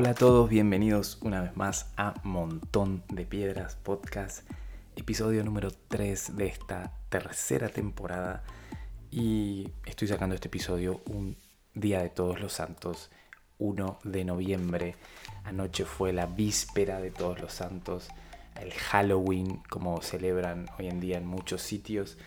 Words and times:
Hola 0.00 0.10
a 0.10 0.14
todos, 0.14 0.48
bienvenidos 0.48 1.18
una 1.22 1.42
vez 1.42 1.56
más 1.56 1.92
a 1.96 2.14
Montón 2.22 3.02
de 3.08 3.26
Piedras 3.26 3.74
Podcast, 3.74 4.48
episodio 4.94 5.42
número 5.42 5.72
3 5.88 6.36
de 6.36 6.46
esta 6.46 6.92
tercera 7.08 7.68
temporada. 7.68 8.44
Y 9.10 9.72
estoy 9.86 10.06
sacando 10.06 10.36
este 10.36 10.46
episodio 10.46 11.00
un 11.06 11.36
día 11.74 12.00
de 12.00 12.10
todos 12.10 12.38
los 12.38 12.52
santos, 12.52 13.10
1 13.58 13.98
de 14.04 14.24
noviembre. 14.24 14.94
Anoche 15.42 15.84
fue 15.84 16.12
la 16.12 16.26
víspera 16.26 17.00
de 17.00 17.10
todos 17.10 17.40
los 17.40 17.52
santos, 17.52 18.06
el 18.54 18.72
Halloween, 18.72 19.64
como 19.68 20.00
celebran 20.00 20.68
hoy 20.78 20.86
en 20.86 21.00
día 21.00 21.18
en 21.18 21.26
muchos 21.26 21.60
sitios. 21.60 22.18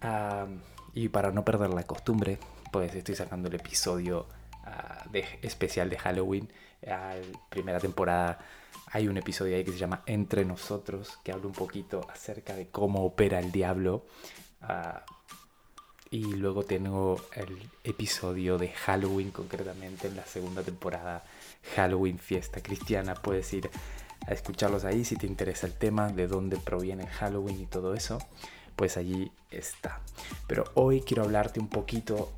Ah, 0.00 0.46
y 0.94 1.10
para 1.10 1.32
no 1.32 1.44
perder 1.44 1.68
la 1.74 1.82
costumbre, 1.82 2.38
pues 2.72 2.94
estoy 2.94 3.14
sacando 3.14 3.48
el 3.48 3.56
episodio 3.56 4.26
ah, 4.64 5.04
de, 5.12 5.26
especial 5.42 5.90
de 5.90 5.98
Halloween. 5.98 6.48
Primera 7.48 7.80
temporada 7.80 8.38
hay 8.92 9.08
un 9.08 9.16
episodio 9.16 9.56
ahí 9.56 9.64
que 9.64 9.72
se 9.72 9.78
llama 9.78 10.02
Entre 10.06 10.44
nosotros, 10.44 11.18
que 11.24 11.32
habla 11.32 11.46
un 11.46 11.52
poquito 11.52 12.06
acerca 12.12 12.54
de 12.54 12.68
cómo 12.68 13.04
opera 13.04 13.38
el 13.40 13.50
diablo. 13.50 14.06
Ah, 14.60 15.04
y 16.10 16.22
luego 16.34 16.64
tengo 16.64 17.20
el 17.34 17.58
episodio 17.82 18.56
de 18.56 18.68
Halloween, 18.68 19.30
concretamente 19.30 20.06
en 20.06 20.16
la 20.16 20.24
segunda 20.24 20.62
temporada, 20.62 21.24
Halloween 21.74 22.18
Fiesta 22.18 22.62
Cristiana. 22.62 23.14
Puedes 23.14 23.52
ir 23.52 23.68
a 24.26 24.32
escucharlos 24.32 24.84
ahí 24.84 25.04
si 25.04 25.16
te 25.16 25.26
interesa 25.26 25.66
el 25.66 25.72
tema, 25.72 26.08
de 26.08 26.28
dónde 26.28 26.56
proviene 26.56 27.06
Halloween 27.06 27.60
y 27.60 27.66
todo 27.66 27.94
eso 27.94 28.18
pues 28.76 28.96
allí 28.96 29.32
está. 29.50 30.00
Pero 30.46 30.64
hoy 30.74 31.02
quiero 31.02 31.24
hablarte 31.24 31.60
un 31.60 31.68
poquito 31.68 32.32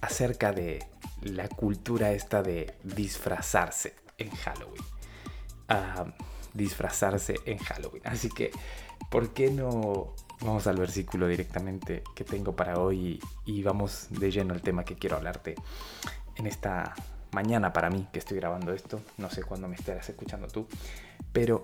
acerca 0.00 0.52
de 0.52 0.84
la 1.22 1.48
cultura 1.48 2.12
esta 2.12 2.42
de 2.42 2.74
disfrazarse 2.82 3.94
en 4.18 4.30
Halloween. 4.30 4.82
Ah, 5.68 6.06
disfrazarse 6.54 7.36
en 7.46 7.58
Halloween. 7.58 8.02
Así 8.06 8.28
que, 8.28 8.50
¿por 9.10 9.32
qué 9.32 9.50
no 9.50 10.14
vamos 10.40 10.66
al 10.66 10.76
versículo 10.76 11.26
directamente 11.28 12.02
que 12.14 12.24
tengo 12.24 12.54
para 12.54 12.78
hoy 12.78 13.20
y 13.44 13.62
vamos 13.62 14.08
de 14.10 14.30
lleno 14.30 14.54
al 14.54 14.62
tema 14.62 14.84
que 14.84 14.96
quiero 14.96 15.16
hablarte 15.16 15.54
en 16.36 16.46
esta 16.46 16.94
mañana 17.30 17.72
para 17.72 17.88
mí 17.90 18.06
que 18.12 18.18
estoy 18.18 18.38
grabando 18.38 18.72
esto? 18.72 19.00
No 19.18 19.30
sé 19.30 19.42
cuándo 19.42 19.68
me 19.68 19.76
estarás 19.76 20.08
escuchando 20.08 20.48
tú, 20.48 20.66
pero 21.32 21.62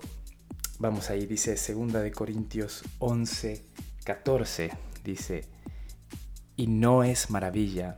vamos 0.79 1.09
ahí, 1.09 1.25
dice 1.25 1.51
2 1.51 1.93
de 1.93 2.11
Corintios 2.11 2.83
11 2.99 3.69
14 4.09 4.71
dice, 5.03 5.45
y 6.55 6.65
no 6.65 7.03
es 7.03 7.29
maravilla 7.29 7.95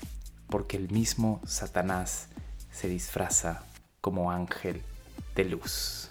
porque 0.51 0.75
el 0.75 0.91
mismo 0.91 1.41
Satanás 1.47 2.27
se 2.71 2.89
disfraza 2.89 3.63
como 4.01 4.31
ángel 4.31 4.83
de 5.33 5.45
luz. 5.45 6.09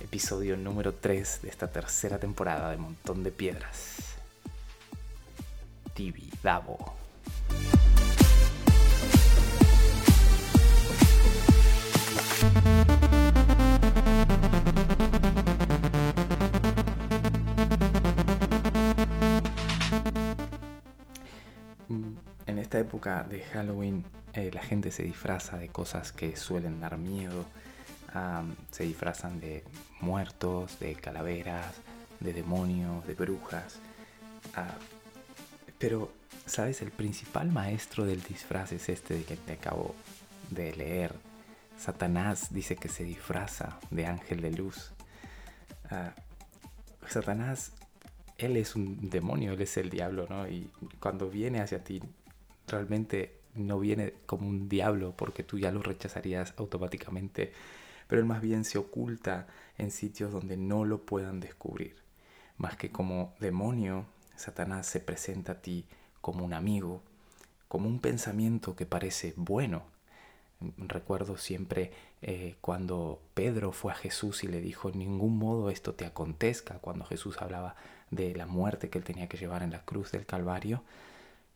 Episodio 0.00 0.56
número 0.56 0.92
3 0.92 1.42
de 1.42 1.48
esta 1.48 1.70
tercera 1.70 2.18
temporada 2.18 2.70
de 2.72 2.76
Montón 2.76 3.22
de 3.22 3.30
Piedras. 3.30 4.16
Tibi. 5.94 6.32
Época 22.82 23.24
de 23.24 23.42
Halloween 23.42 24.04
eh, 24.34 24.50
la 24.52 24.62
gente 24.62 24.90
se 24.90 25.02
disfraza 25.02 25.58
de 25.58 25.68
cosas 25.68 26.12
que 26.12 26.36
suelen 26.36 26.80
dar 26.80 26.96
miedo. 26.98 27.44
se 28.70 28.84
disfrazan 28.84 29.40
de 29.40 29.64
muertos, 30.00 30.78
de 30.78 30.94
calaveras, 30.94 31.74
de 32.20 32.32
demonios, 32.32 33.06
de 33.06 33.14
brujas. 33.14 33.78
Ah, 34.54 34.74
pero, 35.78 36.12
¿sabes? 36.46 36.82
El 36.82 36.90
principal 36.90 37.50
maestro 37.50 38.04
del 38.04 38.22
disfraz 38.22 38.72
es 38.72 38.88
este 38.88 39.14
de 39.14 39.24
que 39.24 39.36
te 39.36 39.52
acabo 39.52 39.94
de 40.50 40.74
leer. 40.76 41.14
Satanás 41.78 42.52
dice 42.52 42.76
que 42.76 42.88
se 42.88 43.04
disfraza 43.04 43.78
de 43.90 44.06
ángel 44.06 44.40
de 44.40 44.52
luz. 44.52 44.92
Ah, 45.90 46.14
Satanás, 47.08 47.72
él 48.38 48.56
es 48.56 48.76
un 48.76 49.10
demonio, 49.10 49.52
él 49.52 49.62
es 49.62 49.76
el 49.76 49.90
diablo, 49.90 50.26
¿no? 50.28 50.48
Y 50.48 50.70
cuando 51.00 51.28
viene 51.28 51.60
hacia 51.60 51.82
ti, 51.82 52.02
realmente 52.72 53.40
no 53.54 53.78
viene 53.78 54.14
como 54.26 54.48
un 54.48 54.68
diablo 54.68 55.14
porque 55.16 55.42
tú 55.42 55.58
ya 55.58 55.70
lo 55.70 55.82
rechazarías 55.82 56.54
automáticamente, 56.56 57.52
pero 58.08 58.20
él 58.20 58.26
más 58.26 58.40
bien 58.40 58.64
se 58.64 58.78
oculta 58.78 59.46
en 59.78 59.90
sitios 59.90 60.32
donde 60.32 60.56
no 60.56 60.84
lo 60.84 61.02
puedan 61.06 61.40
descubrir. 61.40 61.96
Más 62.56 62.76
que 62.76 62.90
como 62.90 63.34
demonio, 63.40 64.06
Satanás 64.36 64.86
se 64.86 65.00
presenta 65.00 65.52
a 65.52 65.60
ti 65.62 65.86
como 66.20 66.44
un 66.44 66.54
amigo, 66.54 67.02
como 67.68 67.88
un 67.88 68.00
pensamiento 68.00 68.74
que 68.76 68.86
parece 68.86 69.34
bueno. 69.36 69.82
Recuerdo 70.76 71.36
siempre 71.36 71.92
eh, 72.22 72.56
cuando 72.60 73.20
Pedro 73.34 73.72
fue 73.72 73.92
a 73.92 73.96
Jesús 73.96 74.44
y 74.44 74.48
le 74.48 74.60
dijo, 74.60 74.90
en 74.90 74.98
ningún 74.98 75.38
modo 75.38 75.70
esto 75.70 75.94
te 75.94 76.06
acontezca, 76.06 76.78
cuando 76.78 77.04
Jesús 77.04 77.40
hablaba 77.40 77.74
de 78.10 78.34
la 78.34 78.46
muerte 78.46 78.88
que 78.88 78.98
él 78.98 79.04
tenía 79.04 79.28
que 79.28 79.38
llevar 79.38 79.62
en 79.62 79.72
la 79.72 79.84
cruz 79.84 80.12
del 80.12 80.26
Calvario, 80.26 80.84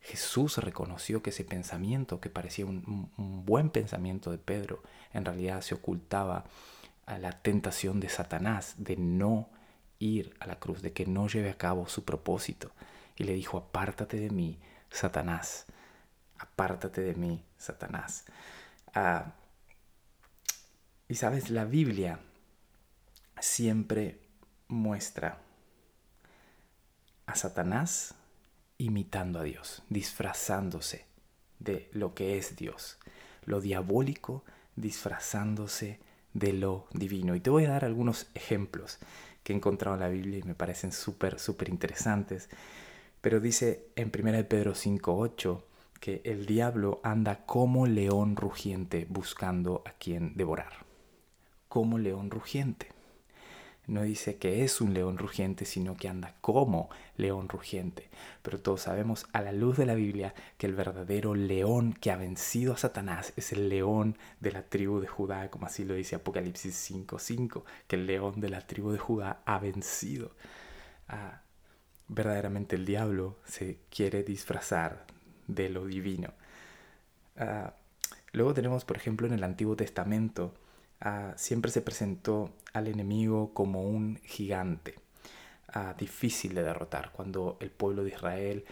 Jesús 0.01 0.59
reconoció 0.59 1.23
que 1.23 1.31
ese 1.31 1.45
pensamiento, 1.45 2.21
que 2.21 2.31
parecía 2.31 2.67
un, 2.67 3.11
buen 3.45 3.71
pensamiento 3.71 4.31
de 4.31 4.39
Pedro, 4.39 4.83
en 5.13 5.25
realidad 5.25 5.61
se 5.63 5.75
ocultaba 5.75 6.45
a 7.07 7.19
la 7.19 7.33
tentación 7.33 8.01
de 8.01 8.09
Satanás 8.09 8.75
de 8.79 8.97
no 8.97 9.49
ir 9.99 10.35
a 10.41 10.47
la 10.47 10.59
cruz, 10.59 10.83
de 10.83 10.93
que 10.93 11.07
no 11.07 11.29
lleve 11.29 11.51
a 11.51 11.59
cabo 11.59 11.89
su 11.89 12.05
propósito. 12.05 12.71
Y 13.17 13.25
le 13.25 13.33
dijo, 13.33 13.59
apártate 13.59 14.19
de 14.19 14.31
mí, 14.31 14.59
Satanás, 14.91 15.67
apártate 16.39 17.01
de 17.01 17.15
mí, 17.15 17.45
Satanás. 17.57 18.25
Ah, 18.95 19.33
y 21.09 21.15
sabes, 21.15 21.51
la 21.51 21.65
Biblia 21.65 22.21
siempre 23.41 24.21
muestra 24.69 25.39
a 27.27 27.35
Satanás 27.35 28.15
imitando 28.79 29.41
a 29.41 29.45
Dios, 29.45 29.83
disfrazándose 29.89 31.07
de 31.59 31.89
lo 31.93 32.15
que 32.15 32.39
es 32.39 32.57
Dios, 32.57 32.99
lo 33.45 33.61
diabólico 33.61 34.45
disfrazándose 34.77 35.99
de 36.35 36.53
lo 36.53 36.87
divino. 36.93 37.35
Y 37.35 37.41
te 37.41 37.51
voy 37.51 37.65
a 37.65 37.71
dar 37.71 37.85
algunos 37.85 38.29
ejemplos 38.35 38.99
que 39.43 39.53
he 39.53 39.57
encontrado 39.57 39.97
en 39.97 40.03
la 40.03 40.09
Biblia 40.09 40.39
y 40.39 40.43
me 40.43 40.55
parecen 40.55 40.93
súper, 40.93 41.39
súper 41.39 41.69
interesantes. 41.69 42.51
Pero 43.21 43.41
dice 43.41 43.87
en 43.97 44.13
1 44.15 44.49
Pedro 44.49 44.75
5.8 44.75 45.63
que 46.01 46.21
el 46.25 46.47
diablo 46.47 47.01
anda 47.03 47.47
como 47.47 47.87
león 47.87 48.37
rugiente 48.37 49.07
buscando 49.09 49.83
a 49.87 49.93
quien 49.93 50.37
devorar. 50.37 50.85
Como 51.69 51.99
león 51.99 52.31
rugiente 52.31 52.96
no 53.87 54.03
dice 54.03 54.37
que 54.37 54.65
es 54.65 54.81
un 54.81 54.95
león 54.95 55.17
rugiente, 55.17 55.65
sino 55.65 55.97
que 55.97 56.09
anda 56.09 56.35
como 56.41 56.91
león 57.17 57.49
rugiente. 57.49 58.11
Pero 58.43 58.61
todos 58.61 58.83
sabemos 58.83 59.27
a 59.33 59.41
la 59.43 59.53
luz 59.53 59.77
de 59.77 59.87
la 59.87 59.95
Biblia 59.95 60.35
que 60.59 60.67
el 60.67 60.75
verdadero 60.75 61.35
león 61.35 61.93
que 61.93 62.11
ha 62.11 62.17
vencido 62.17 62.73
a 62.73 62.79
Satanás 62.79 63.33
es 63.37 63.53
el 63.53 63.69
león 63.69 64.19
de 64.41 64.53
la 64.53 64.63
tribu 64.63 65.01
de 65.01 65.07
Judá, 65.07 65.51
como 65.51 65.67
así 65.67 65.85
lo 65.85 65.95
dice 65.95 66.17
Apocalipsis 66.17 66.75
5:5, 66.75 67.65
que 67.87 67.97
el 67.97 68.07
león 68.07 68.41
de 68.41 68.49
la 68.49 68.61
tribu 68.61 68.91
de 68.91 68.99
Judá 68.99 69.43
ha 69.45 69.59
vencido. 69.59 70.33
Ah, 71.09 71.43
verdaderamente 72.09 72.77
el 72.77 72.85
diablo 72.87 73.39
se 73.45 73.79
quiere 73.91 74.23
disfrazar 74.25 75.07
de 75.47 75.69
lo 75.71 75.87
divino. 75.87 76.33
Ah, 77.37 77.75
luego 78.33 78.55
tenemos, 78.55 78.85
por 78.85 78.97
ejemplo, 78.97 79.27
en 79.27 79.35
el 79.35 79.45
Antiguo 79.45 79.77
Testamento, 79.77 80.55
Ah, 81.01 81.35
siempre 81.37 81.71
se 81.71 81.83
presentó 81.83 82.55
al 82.73 82.89
enemigo 82.89 83.53
como 83.55 83.83
un 83.83 84.19
gigante, 84.25 84.95
ah, 85.69 85.95
difícil 85.99 86.55
de 86.55 86.63
derrotar. 86.63 87.13
Cuando 87.13 87.59
el 87.61 87.71
pueblo 87.71 88.05
de 88.05 88.11
Israel 88.11 88.65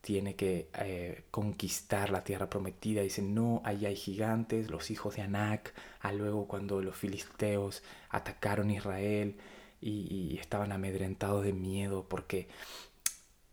tiene 0.00 0.34
que 0.36 0.68
eh, 0.74 1.24
conquistar 1.30 2.10
la 2.10 2.24
tierra 2.24 2.50
prometida, 2.50 3.02
dicen, 3.02 3.34
no, 3.34 3.62
ahí 3.64 3.86
hay 3.86 3.96
gigantes, 3.96 4.70
los 4.70 4.90
hijos 4.90 5.16
de 5.16 5.22
Anac, 5.22 5.74
ah, 6.00 6.12
luego 6.12 6.48
cuando 6.48 6.82
los 6.82 6.96
filisteos 6.96 7.82
atacaron 8.10 8.70
Israel 8.70 9.36
y, 9.80 10.38
estaban 10.40 10.72
amedrentados 10.72 11.44
de 11.44 11.52
miedo 11.52 12.06
porque, 12.08 12.48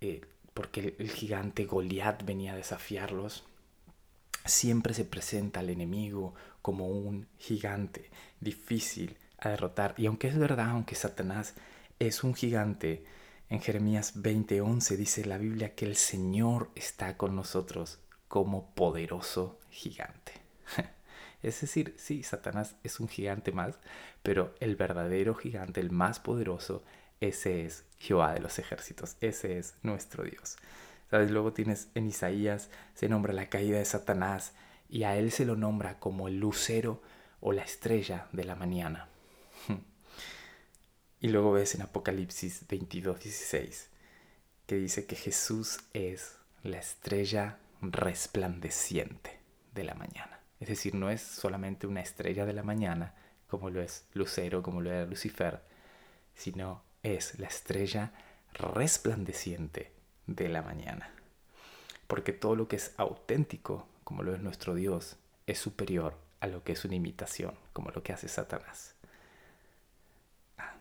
eh, 0.02 0.22
porque 0.54 0.96
el, 1.00 1.10
gigante 1.12 1.66
Goliat 1.66 2.24
venía 2.26 2.54
a 2.54 2.56
desafiarlos, 2.58 3.46
siempre 4.50 4.94
se 4.94 5.06
presenta 5.06 5.62
al 5.62 5.70
enemigo 5.70 6.34
como 6.62 6.88
un 6.88 7.28
gigante 7.38 8.10
difícil 8.40 9.18
a 9.38 9.50
derrotar. 9.50 9.96
Y 9.98 10.06
aunque 10.06 10.28
es 10.28 10.38
verdad, 10.38 10.70
aunque 10.70 10.96
Satanás 10.96 11.56
es 12.00 12.24
un 12.24 12.36
gigante, 12.36 13.04
en 13.50 13.62
Jeremías 13.62 14.16
20:11 14.16 14.96
dice 14.98 15.26
la 15.26 15.38
Biblia 15.38 15.76
que 15.76 15.86
el 15.86 15.96
Señor 15.96 16.70
está 16.76 17.18
con 17.18 17.36
nosotros 17.36 18.00
como 18.28 18.74
poderoso 18.76 19.60
gigante. 19.70 20.34
Es 21.42 21.62
decir, 21.62 21.96
sí, 21.98 22.22
Satanás 22.24 22.76
es 22.84 23.00
un 23.00 23.08
gigante 23.08 23.54
más, 23.54 23.80
pero 24.24 24.54
el 24.60 24.76
verdadero 24.76 25.36
gigante, 25.36 25.80
el 25.80 25.90
más 25.90 26.20
poderoso, 26.20 26.84
ese 27.22 27.66
es 27.66 27.86
Jehová 27.98 28.34
de 28.34 28.42
los 28.42 28.60
ejércitos, 28.60 29.16
ese 29.22 29.58
es 29.58 29.76
nuestro 29.82 30.26
Dios. 30.26 30.58
Luego 31.12 31.54
tienes 31.54 31.90
en 31.96 32.08
Isaías, 32.08 32.70
se 32.94 33.10
nombra 33.10 33.34
la 33.34 33.50
caída 33.50 33.80
de 33.80 33.86
Satanás 33.86 34.54
y 34.90 35.04
a 35.04 35.18
él 35.18 35.32
se 35.32 35.46
lo 35.46 35.56
nombra 35.56 36.00
como 36.00 36.28
el 36.28 36.40
lucero 36.40 37.02
o 37.40 37.52
la 37.52 37.64
estrella 37.64 38.28
de 38.32 38.44
la 38.44 38.56
mañana. 38.56 39.10
Y 41.22 41.28
luego 41.28 41.52
ves 41.52 41.76
en 41.76 41.82
Apocalipsis 41.82 42.66
22, 42.70 43.20
16, 43.20 43.90
que 44.66 44.76
dice 44.78 45.06
que 45.06 45.18
Jesús 45.18 45.80
es 45.92 46.38
la 46.64 46.78
estrella 46.78 47.58
resplandeciente 47.82 49.38
de 49.76 49.84
la 49.84 49.96
mañana. 49.96 50.40
Es 50.62 50.70
decir, 50.70 50.96
no 50.96 51.10
es 51.10 51.22
solamente 51.22 51.88
una 51.88 52.00
estrella 52.00 52.46
de 52.46 52.54
la 52.54 52.64
mañana, 52.64 53.16
como 53.48 53.70
lo 53.70 53.82
es 53.82 54.06
Lucero, 54.14 54.64
como 54.64 54.80
lo 54.80 54.92
era 54.94 55.06
Lucifer, 55.06 55.62
sino 56.36 56.84
es 57.04 57.38
la 57.38 57.48
estrella 57.48 58.14
resplandeciente 58.54 59.99
de 60.36 60.50
la 60.50 60.62
mañana. 60.62 61.12
Porque 62.08 62.34
todo 62.34 62.56
lo 62.56 62.68
que 62.68 62.78
es 62.78 62.94
auténtico, 62.98 63.88
como 64.04 64.24
lo 64.24 64.34
es 64.34 64.42
nuestro 64.42 64.74
Dios, 64.74 65.18
es 65.48 65.60
superior 65.60 66.18
a 66.40 66.48
lo 66.48 66.64
que 66.64 66.72
es 66.72 66.86
una 66.86 66.96
imitación, 66.96 67.54
como 67.74 67.92
lo 67.92 68.02
que 68.02 68.14
hace 68.14 68.28
Satanás. 68.28 68.96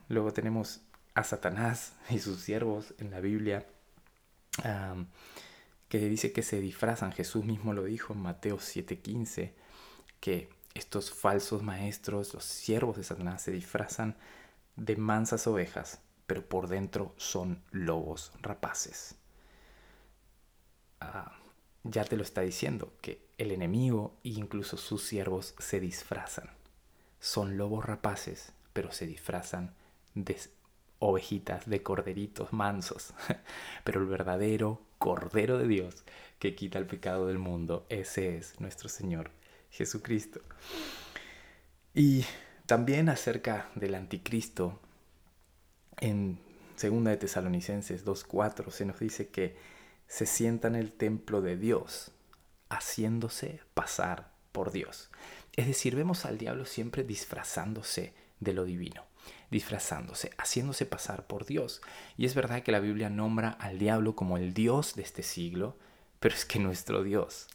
Luego 0.09 0.33
tenemos 0.33 0.81
a 1.15 1.25
Satanás 1.25 1.95
y 2.09 2.19
sus 2.19 2.41
siervos 2.41 2.95
en 2.99 3.11
la 3.11 3.21
Biblia, 3.21 3.67
que 5.89 5.99
dice 5.99 6.33
que 6.33 6.43
se 6.43 6.61
disfrazan. 6.61 7.13
Jesús 7.13 7.45
mismo 7.45 7.73
lo 7.73 7.85
dijo 7.85 8.13
en 8.13 8.21
Mateo 8.21 8.59
7:15, 8.59 9.53
que 10.21 10.49
estos 10.75 11.13
falsos 11.13 11.63
maestros, 11.63 12.33
los 12.35 12.45
siervos 12.45 12.97
de 12.97 13.05
Satanás, 13.05 13.43
se 13.43 13.51
disfrazan 13.51 14.17
de 14.77 14.97
mansas 14.97 15.47
ovejas, 15.47 16.01
pero 16.27 16.49
por 16.49 16.69
dentro 16.69 17.15
son 17.17 17.63
lobos 17.71 18.33
rapaces. 18.41 19.18
Ah, 21.01 21.39
ya 21.85 22.05
te 22.05 22.17
lo 22.17 22.23
está 22.23 22.43
diciendo, 22.43 22.93
que 23.01 23.27
el 23.39 23.53
enemigo 23.53 24.17
e 24.25 24.31
incluso 24.31 24.77
sus 24.77 25.03
siervos 25.03 25.55
se 25.59 25.81
disfrazan. 25.81 26.51
Son 27.21 27.57
lobos 27.57 27.85
rapaces, 27.85 28.53
pero 28.73 28.93
se 28.93 29.07
disfrazan 29.07 29.75
de 30.15 30.37
ovejitas, 30.99 31.69
de 31.69 31.83
corderitos 31.83 32.53
mansos. 32.53 33.15
Pero 33.85 34.01
el 34.01 34.07
verdadero 34.07 34.81
Cordero 34.99 35.59
de 35.59 35.69
Dios 35.69 36.05
que 36.39 36.55
quita 36.55 36.79
el 36.79 36.87
pecado 36.87 37.27
del 37.27 37.39
mundo, 37.39 37.87
ese 37.89 38.37
es 38.37 38.61
nuestro 38.61 38.89
Señor 38.89 39.31
Jesucristo. 39.71 40.41
Y 41.95 42.25
también 42.67 43.09
acerca 43.09 43.69
del 43.75 43.95
anticristo, 43.95 44.79
en 46.01 46.39
2 46.81 47.05
de 47.05 47.17
Tesalonicenses 47.17 48.05
2.4 48.05 48.71
se 48.71 48.85
nos 48.85 49.01
dice 49.01 49.29
que 49.29 49.57
se 50.09 50.27
sienta 50.27 50.67
en 50.69 50.75
el 50.75 50.93
templo 50.93 51.41
de 51.41 51.57
Dios, 51.57 52.11
haciéndose 52.69 53.61
pasar 53.75 54.33
por 54.51 54.73
Dios. 54.73 55.11
Es 55.55 55.67
decir, 55.67 55.95
vemos 55.95 56.25
al 56.25 56.39
diablo 56.39 56.65
siempre 56.65 57.05
disfrazándose 57.05 58.15
de 58.41 58.53
lo 58.53 58.65
divino 58.65 59.09
disfrazándose, 59.51 60.31
haciéndose 60.39 60.87
pasar 60.87 61.27
por 61.27 61.47
Dios. 61.47 61.81
Y 62.17 62.27
es 62.27 62.35
verdad 62.35 62.63
que 62.63 62.73
la 62.73 62.81
Biblia 62.81 63.09
nombra 63.09 63.51
al 63.51 63.79
diablo 63.79 64.15
como 64.15 64.37
el 64.37 64.55
Dios 64.55 64.95
de 64.95 65.03
este 65.03 65.23
siglo, 65.23 65.77
pero 66.21 66.35
es 66.35 66.45
que 66.45 66.59
nuestro 66.59 67.03
Dios, 67.03 67.49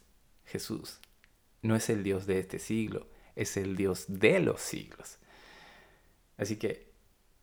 Jesús, 0.46 1.00
no 1.62 1.76
es 1.76 1.88
el 1.90 2.02
Dios 2.02 2.26
de 2.26 2.40
este 2.40 2.58
siglo, 2.58 3.08
es 3.36 3.56
el 3.56 3.76
Dios 3.76 4.06
de 4.08 4.40
los 4.40 4.60
siglos. 4.60 5.18
Así 6.36 6.56
que 6.56 6.92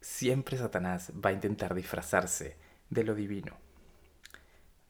siempre 0.02 0.58
Satanás 0.58 1.12
va 1.14 1.30
a 1.30 1.34
intentar 1.34 1.74
disfrazarse 1.74 2.58
de 2.90 3.04
lo 3.04 3.16
divino, 3.16 3.58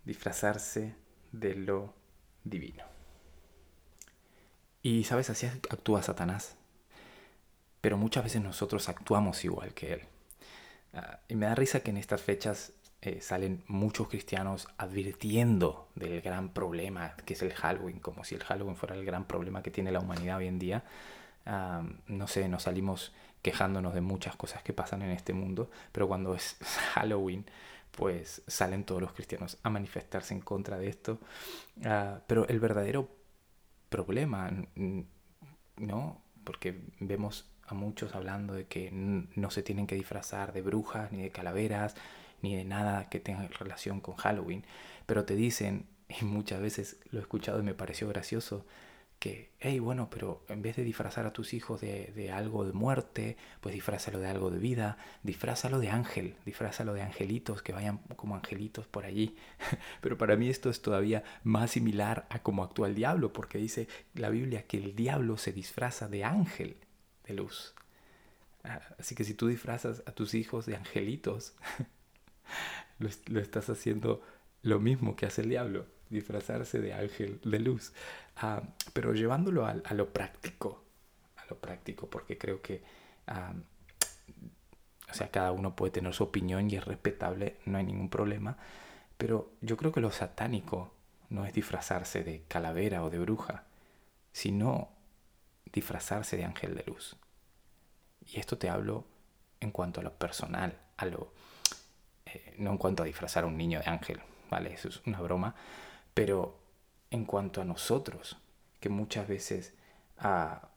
disfrazarse 0.06 0.96
de 1.32 1.56
lo 1.56 1.94
divino. 2.44 2.84
Y 4.82 5.04
sabes, 5.04 5.30
así 5.30 5.46
actúa 5.46 6.02
Satanás 6.02 6.56
pero 7.82 7.98
muchas 7.98 8.24
veces 8.24 8.42
nosotros 8.42 8.88
actuamos 8.88 9.44
igual 9.44 9.74
que 9.74 9.94
Él. 9.94 10.02
Ah, 10.94 11.20
y 11.28 11.36
me 11.36 11.48
da 11.48 11.56
risa 11.56 11.82
que 11.82 11.90
en 11.90 11.98
estas 11.98 12.22
fechas 12.22 12.74
eh, 13.02 13.20
salen 13.22 13.64
muchos 13.68 14.08
cristianos 14.08 14.68
advirtiendo 14.78 15.90
del 15.96 16.22
gran 16.22 16.50
problema 16.50 17.16
que 17.26 17.34
es 17.34 17.42
el 17.42 17.54
Halloween, 17.54 18.00
como 18.00 18.24
si 18.24 18.36
el 18.36 18.44
Halloween 18.44 18.76
fuera 18.76 18.96
el 18.96 19.04
gran 19.04 19.26
problema 19.26 19.64
que 19.64 19.72
tiene 19.72 19.92
la 19.92 20.00
humanidad 20.00 20.38
hoy 20.38 20.48
en 20.48 20.60
día. 20.60 20.84
No 22.08 22.28
sé, 22.28 22.48
nos 22.48 22.64
salimos 22.64 23.14
quejándonos 23.42 23.96
de 23.96 24.02
muchas 24.02 24.36
cosas 24.36 24.62
que 24.62 24.74
pasan 24.74 25.02
en 25.02 25.10
este 25.10 25.34
mundo, 25.34 25.72
pero 25.92 26.08
cuando 26.08 26.36
es 26.36 26.58
Halloween, 26.94 27.46
pues 27.92 28.42
salen 28.48 28.84
todos 28.84 29.02
los 29.02 29.14
cristianos 29.14 29.58
a 29.64 29.70
manifestarse 29.70 30.34
en 30.34 30.42
contra 30.42 30.78
de 30.78 30.88
esto. 30.88 31.20
Ah, 31.86 32.22
pero 32.28 32.48
el 32.48 32.60
verdadero 32.60 33.10
problema, 33.90 34.52
¿no? 35.78 36.22
Porque 36.44 36.82
vemos 37.00 37.52
muchos 37.74 38.16
hablando 38.16 38.54
de 38.54 38.68
que 38.68 38.90
no 38.92 39.52
se 39.52 39.64
tienen 39.64 39.88
que 39.88 39.96
disfrazar 39.96 40.54
de 40.54 40.62
brujas, 40.62 41.12
ni 41.12 41.22
de 41.22 41.30
calaveras, 41.32 41.96
ni 42.42 42.56
de 42.56 42.66
nada 42.66 43.10
que 43.10 43.20
tenga 43.20 43.48
relación 43.48 44.02
con 44.02 44.16
Halloween, 44.16 44.66
pero 45.06 45.26
te 45.26 45.36
dicen, 45.36 45.88
y 46.10 46.26
muchas 46.26 46.62
veces 46.62 47.00
lo 47.12 47.20
he 47.20 47.22
escuchado 47.22 47.60
y 47.60 47.64
me 47.64 47.74
pareció 47.74 48.08
gracioso, 48.08 48.66
que, 49.22 49.52
hey, 49.60 49.78
bueno, 49.78 50.10
pero 50.10 50.44
en 50.50 50.64
vez 50.64 50.78
de 50.78 50.84
disfrazar 50.84 51.28
a 51.28 51.32
tus 51.32 51.54
hijos 51.54 51.80
de, 51.80 52.12
de, 52.16 52.32
algo 52.32 52.66
de 52.66 52.74
muerte, 52.74 53.38
pues 53.60 53.76
disfrázalo 53.76 54.20
de 54.20 54.28
algo 54.28 54.50
de 54.50 54.58
vida, 54.58 54.98
disfrázalo 55.22 55.78
de 55.78 55.92
ángel, 55.92 56.36
disfrázalo 56.44 56.96
de 56.96 57.04
angelitos, 57.04 57.62
que 57.62 57.72
vayan 57.72 58.00
como 58.16 58.36
angelitos 58.36 58.88
por 58.88 59.06
allí. 59.06 59.36
pero 60.02 60.18
para 60.18 60.36
mí 60.38 60.50
esto 60.50 60.72
es 60.72 60.82
todavía 60.82 61.24
más 61.44 61.70
similar 61.70 62.26
a 62.32 62.40
cómo 62.40 62.64
actúa 62.64 62.88
el 62.88 62.96
diablo, 62.96 63.32
porque 63.32 63.60
dice 63.60 63.88
la 64.16 64.32
Biblia 64.32 64.66
que 64.66 64.78
el 64.78 64.96
diablo 64.96 65.38
se 65.38 65.54
disfraza 65.54 66.08
de 66.08 66.24
ángel 66.24 66.78
de 67.28 67.36
luz. 67.36 67.76
Ah, 68.64 68.82
así 68.98 69.14
que 69.14 69.24
si 69.24 69.36
tú 69.36 69.50
disfrazas 69.50 70.02
a 70.08 70.14
tus 70.14 70.34
hijos 70.34 70.66
de 70.66 70.78
angelitos, 70.78 71.54
lo, 72.98 73.40
estás 73.40 73.70
haciendo 73.70 74.24
lo 74.64 74.80
mismo 74.80 75.16
que 75.16 75.28
hace 75.28 75.44
el 75.44 75.50
diablo, 75.50 75.86
disfrazarse 76.12 76.80
de 76.80 76.94
ángel 76.94 77.40
de 77.44 77.60
luz. 77.60 77.94
Ah, 78.38 78.62
pero 78.94 79.14
llevándolo 79.14 79.66
a, 79.66 79.94
lo 79.94 80.10
práctico, 80.14 80.84
a 81.38 81.46
lo 81.50 81.58
práctico, 81.58 82.10
porque 82.10 82.38
creo 82.38 82.62
que, 82.62 82.84
ah, 83.28 83.54
o 85.10 85.14
sea, 85.14 85.30
cada 85.30 85.52
uno 85.52 85.76
puede 85.76 85.92
tener 85.92 86.14
su 86.14 86.24
opinión 86.24 86.70
y 86.70 86.76
es 86.76 86.86
respetable, 86.86 87.58
no 87.66 87.78
hay 87.78 87.86
ningún 87.86 88.10
problema. 88.10 88.58
Pero 89.18 89.52
yo 89.62 89.78
creo 89.78 89.92
que 89.92 90.02
lo 90.02 90.12
satánico 90.12 90.94
no 91.30 91.46
es 91.46 91.54
disfrazarse 91.54 92.24
de 92.24 92.44
calavera 92.48 93.04
o 93.04 93.10
de 93.10 93.20
bruja, 93.20 93.64
sino 94.32 94.90
disfrazarse 95.72 96.38
de 96.38 96.46
ángel 96.46 96.76
de 96.76 96.84
luz. 96.84 97.16
Y 98.26 98.40
esto 98.40 98.58
te 98.58 98.70
hablo 98.70 99.06
en 99.60 99.72
cuanto 99.72 100.02
a 100.02 100.04
lo 100.04 100.14
personal, 100.14 100.78
a 100.98 101.06
lo, 101.06 101.34
eh, 102.26 102.56
no 102.58 102.72
en 102.72 102.78
cuanto 102.78 103.04
a 103.04 103.06
disfrazar 103.06 103.44
a 103.44 103.48
un 103.48 103.58
niño 103.58 103.80
de 103.80 103.90
ángel, 103.90 104.20
¿vale? 104.50 104.74
Eso 104.74 104.90
es 104.90 105.02
una 105.06 105.22
broma, 105.22 105.56
pero 106.14 106.60
en 107.10 107.26
cuanto 107.26 107.62
a 107.62 107.66
nosotros, 107.66 108.38
que 108.80 108.90
muchas 108.90 109.28
veces 109.28 109.74
ah, 110.18 110.70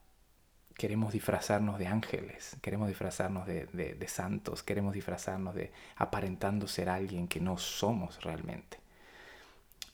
queremos 0.77 1.13
disfrazarnos 1.13 1.79
de 1.79 1.87
ángeles, 1.87 2.57
queremos 2.61 2.89
disfrazarnos 2.89 3.47
de, 3.47 3.67
de 3.67 4.09
santos, 4.09 4.63
queremos 4.63 4.95
disfrazarnos 4.95 5.55
de 5.55 5.73
aparentando 5.97 6.67
ser 6.67 6.89
alguien 6.89 7.29
que 7.29 7.41
no 7.41 7.59
somos 7.59 8.23
realmente. 8.23 8.79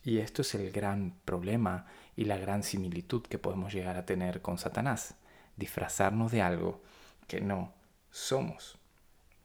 Y 0.03 0.19
esto 0.19 0.43
es 0.43 0.55
el 0.55 0.71
gran 0.73 1.15
problema 1.25 1.87
y 2.17 2.25
la 2.25 2.39
gran 2.39 2.63
similitud 2.63 3.23
que 3.23 3.39
podemos 3.39 3.73
llegar 3.73 3.97
a 3.97 4.07
tener 4.07 4.41
con 4.41 4.57
Satanás, 4.59 5.15
disfrazarnos 5.57 6.33
de 6.33 6.43
algo 6.43 6.81
que 7.29 7.41
no 7.41 7.73
somos. 8.11 8.79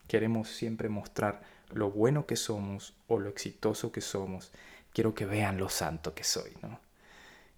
Queremos 0.08 0.50
siempre 0.50 0.88
mostrar 0.88 1.42
lo 1.72 1.92
bueno 1.92 2.26
que 2.26 2.36
somos 2.36 2.96
o 3.08 3.20
lo 3.20 3.30
exitoso 3.30 3.92
que 3.92 4.02
somos. 4.02 4.52
Quiero 4.96 5.14
que 5.14 5.26
vean 5.26 5.58
lo 5.58 5.68
santo 5.68 6.16
que 6.16 6.24
soy, 6.24 6.54
¿no? 6.62 6.80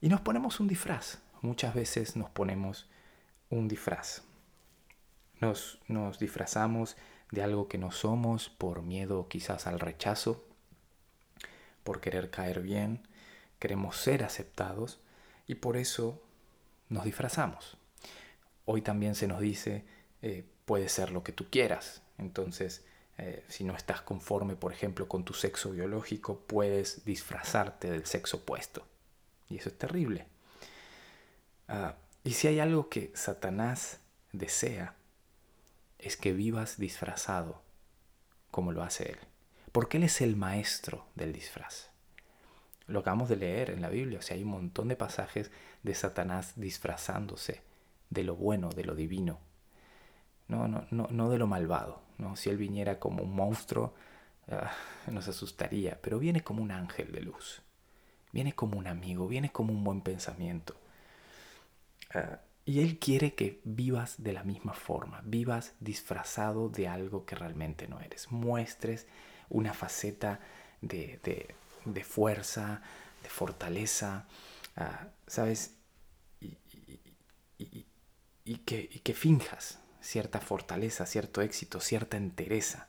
Y 0.01 0.09
nos 0.09 0.21
ponemos 0.21 0.59
un 0.59 0.67
disfraz. 0.67 1.19
Muchas 1.43 1.75
veces 1.75 2.15
nos 2.15 2.31
ponemos 2.31 2.89
un 3.51 3.67
disfraz. 3.67 4.23
Nos, 5.39 5.77
nos 5.87 6.17
disfrazamos 6.17 6.97
de 7.29 7.43
algo 7.43 7.67
que 7.67 7.77
no 7.77 7.91
somos 7.91 8.49
por 8.49 8.81
miedo 8.81 9.27
quizás 9.29 9.67
al 9.67 9.79
rechazo, 9.79 10.47
por 11.83 12.01
querer 12.01 12.31
caer 12.31 12.63
bien, 12.63 13.07
queremos 13.59 13.97
ser 13.97 14.23
aceptados 14.23 14.99
y 15.45 15.53
por 15.53 15.77
eso 15.77 16.19
nos 16.89 17.03
disfrazamos. 17.03 17.77
Hoy 18.65 18.81
también 18.81 19.13
se 19.13 19.27
nos 19.27 19.41
dice 19.41 19.85
eh, 20.23 20.43
puede 20.65 20.89
ser 20.89 21.11
lo 21.11 21.23
que 21.23 21.33
tú 21.33 21.45
quieras. 21.51 22.01
Entonces, 22.17 22.83
eh, 23.17 23.43
si 23.47 23.63
no 23.63 23.75
estás 23.75 24.01
conforme, 24.01 24.55
por 24.55 24.71
ejemplo, 24.71 25.07
con 25.07 25.23
tu 25.25 25.33
sexo 25.33 25.71
biológico, 25.71 26.39
puedes 26.45 27.03
disfrazarte 27.05 27.89
del 27.89 28.05
sexo 28.05 28.37
opuesto. 28.37 28.85
Y 29.49 29.57
eso 29.57 29.69
es 29.69 29.77
terrible. 29.77 30.27
Ah, 31.67 31.95
y 32.23 32.33
si 32.33 32.47
hay 32.47 32.59
algo 32.59 32.89
que 32.89 33.11
Satanás 33.15 33.99
desea, 34.33 34.95
es 35.97 36.17
que 36.17 36.33
vivas 36.33 36.77
disfrazado 36.77 37.61
como 38.51 38.71
lo 38.71 38.83
hace 38.83 39.11
él. 39.11 39.19
Porque 39.71 39.97
él 39.97 40.03
es 40.03 40.21
el 40.21 40.35
maestro 40.35 41.07
del 41.15 41.33
disfraz. 41.33 41.89
Lo 42.85 42.99
acabamos 42.99 43.29
de 43.29 43.35
leer 43.35 43.69
en 43.69 43.81
la 43.81 43.89
Biblia, 43.89 44.19
o 44.19 44.21
sea, 44.21 44.35
hay 44.35 44.43
un 44.43 44.49
montón 44.49 44.87
de 44.87 44.95
pasajes 44.95 45.51
de 45.83 45.93
Satanás 45.93 46.53
disfrazándose 46.55 47.61
de 48.09 48.23
lo 48.23 48.35
bueno, 48.35 48.69
de 48.69 48.85
lo 48.85 48.95
divino. 48.95 49.39
No, 50.47 50.67
no, 50.67 50.85
no, 50.91 51.07
no 51.09 51.29
de 51.29 51.37
lo 51.37 51.47
malvado. 51.47 52.01
¿no? 52.17 52.35
Si 52.35 52.49
él 52.49 52.57
viniera 52.57 52.99
como 52.99 53.23
un 53.23 53.35
monstruo, 53.35 53.93
ah, 54.49 54.71
nos 55.07 55.27
asustaría, 55.27 55.99
pero 56.01 56.19
viene 56.19 56.41
como 56.41 56.61
un 56.61 56.71
ángel 56.71 57.11
de 57.11 57.21
luz. 57.21 57.61
Viene 58.31 58.53
como 58.53 58.77
un 58.77 58.87
amigo, 58.87 59.27
viene 59.27 59.51
como 59.51 59.73
un 59.73 59.83
buen 59.83 60.01
pensamiento. 60.01 60.75
Ah, 62.13 62.39
y 62.65 62.81
Él 62.81 62.99
quiere 62.99 63.33
que 63.33 63.61
vivas 63.63 64.21
de 64.21 64.33
la 64.33 64.43
misma 64.43 64.73
forma, 64.73 65.21
vivas 65.23 65.73
disfrazado 65.79 66.67
de 66.67 66.89
algo 66.89 67.25
que 67.25 67.35
realmente 67.35 67.87
no 67.87 68.01
eres. 68.01 68.29
Muestres 68.29 69.07
una 69.49 69.73
faceta 69.73 70.41
de, 70.81 71.55
fuerza, 72.03 72.81
de 73.23 73.29
fortaleza, 73.29 74.27
ah, 74.75 75.07
¿sabes? 75.27 75.75
Y, 78.43 78.57
que, 78.59 78.89
y 78.91 78.99
que 78.99 79.13
finjas 79.13 79.79
cierta 80.07 80.39
fortaleza, 80.39 81.05
cierto 81.05 81.41
éxito, 81.41 81.81
cierta 81.81 82.15
entereza. 82.15 82.87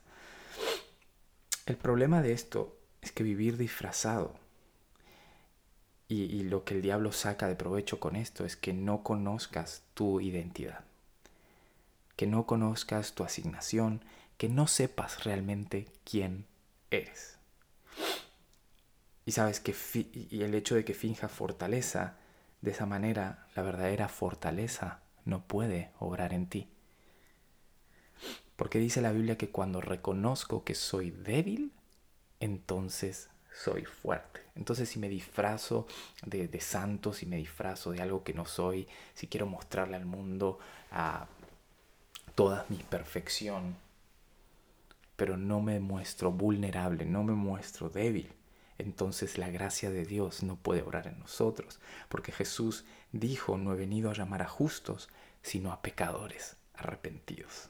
El 1.65 1.75
problema 1.75 2.21
de 2.21 2.31
esto 2.31 2.77
es 3.01 3.11
que 3.11 3.23
vivir 3.23 3.57
disfrazado 3.57 4.35
y, 6.07 6.43
lo 6.43 6.63
que 6.63 6.73
el 6.73 6.81
diablo 6.81 7.11
saca 7.11 7.47
de 7.47 7.55
provecho 7.55 7.99
con 7.99 8.15
esto 8.15 8.45
es 8.45 8.55
que 8.55 8.73
no 8.73 9.03
conozcas 9.03 9.83
tu 9.93 10.21
identidad, 10.21 10.85
que 12.15 12.25
no 12.25 12.47
conozcas 12.47 13.13
tu 13.13 13.23
asignación, 13.25 14.01
que 14.37 14.47
no 14.47 14.65
sepas 14.65 15.25
realmente 15.25 15.87
quién 16.05 16.45
eres. 16.89 17.37
Y 19.25 19.33
sabes 19.33 19.59
que 19.59 19.75
y 20.29 20.41
el 20.41 20.55
hecho 20.55 20.73
de 20.73 20.85
que 20.85 20.93
finja 20.93 21.27
fortaleza, 21.27 22.15
de 22.61 22.71
esa 22.71 22.85
manera 22.85 23.45
la 23.55 23.61
verdadera 23.61 24.07
fortaleza 24.07 25.01
no 25.25 25.43
puede 25.43 25.91
obrar 25.99 26.33
en 26.33 26.47
ti. 26.47 26.69
Porque 28.59 28.77
dice 28.77 28.99
la 28.99 29.13
Biblia 29.13 29.37
que 29.37 29.51
cuando 29.51 29.79
reconozco 29.79 30.65
que 30.65 30.75
soy 30.75 31.11
débil, 31.11 31.71
entonces 32.41 33.29
soy 33.53 33.85
fuerte. 33.85 34.41
Entonces 34.53 34.89
si 34.89 34.99
me 34.99 35.07
disfrazo 35.07 35.87
de, 36.25 36.59
santo, 36.59 37.13
si 37.13 37.25
me 37.25 37.37
disfrazo 37.37 37.91
de 37.91 38.01
algo 38.01 38.25
que 38.25 38.33
no 38.33 38.43
soy, 38.43 38.85
si 39.13 39.27
quiero 39.27 39.45
mostrarle 39.45 39.95
al 39.95 40.05
mundo 40.05 40.59
a 40.91 41.29
toda 42.35 42.65
mi 42.67 42.75
perfección, 42.75 43.77
pero 45.15 45.37
no 45.37 45.61
me 45.61 45.79
muestro 45.79 46.33
vulnerable, 46.33 47.05
no 47.05 47.23
me 47.23 47.35
muestro 47.35 47.87
débil, 47.87 48.29
entonces 48.77 49.37
la 49.37 49.49
gracia 49.49 49.89
de 49.89 50.03
Dios 50.03 50.43
no 50.43 50.57
puede 50.57 50.81
obrar 50.81 51.07
en 51.07 51.17
nosotros, 51.17 51.79
porque 52.09 52.33
Jesús 52.33 52.83
dijo, 53.13 53.57
no 53.57 53.71
he 53.71 53.77
venido 53.77 54.09
a 54.11 54.15
llamar 54.15 54.41
a 54.41 54.49
justos, 54.49 55.07
sino 55.43 55.71
a 55.71 55.81
pecadores 55.81 56.57
arrepentidos. 56.73 57.69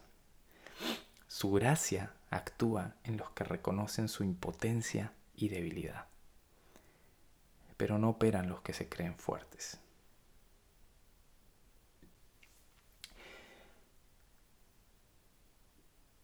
Su 1.30 1.52
gracia 1.52 2.12
actúa 2.32 2.96
en 3.04 3.18
los 3.18 3.30
que 3.30 3.44
reconocen 3.44 4.10
su 4.10 4.24
impotencia 4.24 5.14
y 5.36 5.50
debilidad. 5.50 6.08
Pero 7.78 8.00
no 8.00 8.10
operan 8.10 8.50
los 8.50 8.62
que 8.62 8.74
se 8.74 8.90
creen 8.90 9.16
fuertes. 9.16 9.80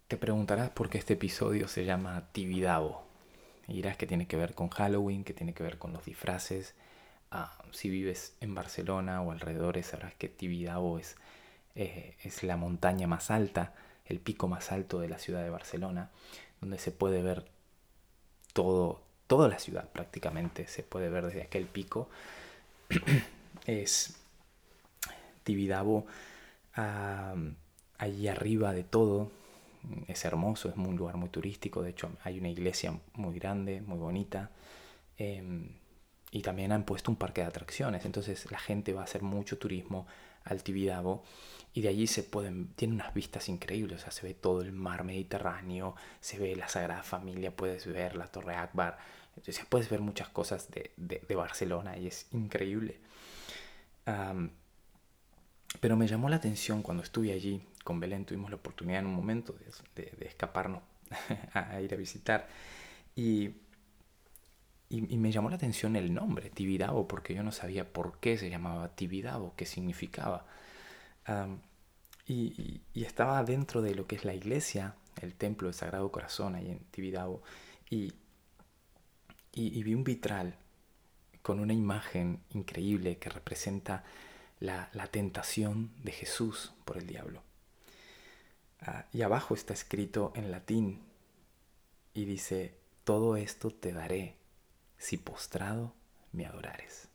Te 0.08 0.18
preguntarás 0.18 0.72
por 0.72 0.90
qué 0.90 0.98
este 0.98 1.14
episodio 1.14 1.68
se 1.68 1.86
llama 1.86 2.30
Tibidabo. 2.32 3.06
Dirás 3.68 3.98
que 3.98 4.08
tiene 4.08 4.28
que 4.28 4.38
ver 4.38 4.56
con 4.56 4.70
Halloween, 4.70 5.24
que 5.24 5.36
tiene 5.36 5.54
que 5.54 5.62
ver 5.62 5.78
con 5.78 5.94
los 5.94 6.04
disfraces. 6.04 6.74
Ah, 7.30 7.64
si 7.72 7.92
vives 7.92 8.36
en 8.42 8.56
Barcelona 8.56 9.22
o 9.22 9.32
alrededores, 9.32 9.86
sabrás 9.86 10.16
que 10.16 10.30
Tibidabo 10.30 10.98
es, 10.98 11.16
eh, 11.76 12.18
es 12.24 12.42
la 12.42 12.58
montaña 12.58 13.06
más 13.06 13.30
alta, 13.30 13.76
el 14.06 14.20
pico 14.20 14.48
más 14.48 14.72
alto 14.72 15.00
de 15.00 15.10
la 15.10 15.20
ciudad 15.20 15.44
de 15.44 15.50
Barcelona, 15.50 16.12
donde 16.62 16.78
se 16.78 16.92
puede 16.92 17.22
ver 17.22 17.46
todo, 18.54 19.02
toda 19.28 19.48
la 19.48 19.60
ciudad 19.60 19.90
prácticamente 19.90 20.68
se 20.68 20.84
puede 20.84 21.10
ver 21.10 21.26
desde 21.26 21.42
aquel 21.42 21.66
pico. 21.66 22.10
es 23.66 24.16
Tibidabo 25.44 26.06
allí 27.98 28.28
arriba 28.28 28.74
de 28.74 28.84
todo. 28.84 29.32
Es 30.08 30.26
hermoso, 30.26 30.70
es 30.70 30.76
un 30.76 30.96
lugar 30.96 31.18
muy 31.18 31.30
turístico. 31.30 31.82
De 31.84 31.92
hecho, 31.92 32.12
hay 32.24 32.40
una 32.40 32.50
iglesia 32.50 32.98
muy 33.14 33.38
grande, 33.38 33.82
muy 33.82 34.00
bonita. 34.00 34.50
Em, 35.18 35.70
y 36.32 36.42
también 36.42 36.72
han 36.72 36.84
puesto 36.84 37.12
un 37.12 37.18
parque 37.18 37.42
de 37.42 37.48
atracciones. 37.48 38.04
Entonces 38.06 38.50
la 38.52 38.58
gente 38.58 38.94
va 38.94 39.02
a 39.02 39.04
hacer 39.06 39.22
mucho 39.22 39.58
turismo 39.58 40.08
al 40.46 40.64
Tibidabo 40.64 41.24
y 41.74 41.82
de 41.82 41.90
allí 41.90 42.08
se 42.08 42.24
pueden, 42.24 42.70
tiene 42.76 42.94
unas 42.94 43.14
vistas 43.14 43.50
increíbles, 43.50 44.00
o 44.00 44.02
sea, 44.04 44.12
se 44.12 44.26
ve 44.26 44.34
todo 44.34 44.62
el 44.62 44.72
mar 44.72 45.04
Mediterráneo, 45.04 45.96
se 46.22 46.40
ve 46.40 46.56
la 46.56 46.70
Sagrada 46.70 47.04
Familia, 47.04 47.54
puedes 47.54 47.86
ver 47.86 48.16
la 48.16 48.28
Torre 48.28 48.56
Akbar, 48.56 48.98
entonces 49.36 49.66
puedes 49.68 49.90
ver 49.90 50.00
muchas 50.00 50.30
cosas 50.30 50.72
de, 50.72 50.92
de, 50.96 51.36
Barcelona 51.36 51.98
y 51.98 52.08
es 52.08 52.28
increíble. 52.32 52.98
pero 55.82 55.98
me 55.98 56.08
llamó 56.08 56.30
la 56.30 56.38
atención 56.38 56.82
cuando 56.82 57.04
estuve 57.04 57.34
allí 57.34 57.62
con 57.84 58.00
Belén, 58.00 58.26
tuvimos 58.26 58.50
la 58.50 58.56
oportunidad 58.56 59.02
en 59.02 59.08
un 59.08 59.16
momento 59.16 59.54
de, 59.96 60.04
de 60.18 60.26
escaparnos 60.28 60.82
a 61.54 61.82
ir 61.82 61.94
a 61.94 61.98
visitar 61.98 62.48
y 63.16 63.50
y, 64.90 65.02
me 65.18 65.32
llamó 65.32 65.50
la 65.50 65.56
atención 65.56 65.96
el 65.96 66.14
nombre, 66.14 66.50
Tibidabo, 66.50 67.08
porque 67.08 67.34
yo 67.34 67.44
no 67.44 67.52
sabía 67.52 67.92
por 67.92 68.20
qué 68.20 68.38
se 68.38 68.50
llamaba 68.50 68.96
Tibidabo, 68.96 69.54
qué 69.56 69.66
significaba. 69.66 70.46
y, 72.28 72.82
estaba 72.94 73.44
dentro 73.44 73.82
de 73.82 73.96
lo 73.96 74.08
que 74.08 74.16
es 74.16 74.26
la 74.26 74.34
iglesia, 74.34 74.96
el 75.22 75.34
templo 75.34 75.68
del 75.68 75.76
Sagrado 75.76 76.12
Corazón 76.12 76.56
ahí 76.56 76.70
en 76.70 76.80
Tibidabo, 76.92 77.42
y, 77.90 78.14
vi 79.54 79.94
un 79.94 80.04
vitral 80.04 80.56
con 81.42 81.60
una 81.60 81.74
imagen 81.74 82.40
increíble 82.52 83.18
que 83.18 83.30
representa 83.30 84.04
la, 84.60 84.90
tentación 85.12 85.92
de 86.04 86.12
Jesús 86.12 86.74
por 86.86 86.98
el 86.98 87.08
diablo. 87.08 87.42
Ah, 88.82 89.06
y 89.14 89.22
abajo 89.22 89.56
está 89.56 89.74
escrito 89.74 90.32
en 90.36 90.52
latín 90.52 91.02
y 92.14 92.26
dice, 92.26 92.76
todo 93.04 93.38
esto 93.38 93.72
te 93.72 93.94
daré 93.94 94.36
si 94.98 95.18
postrado 95.18 95.94
me 96.32 96.46
adorares. 96.46 97.08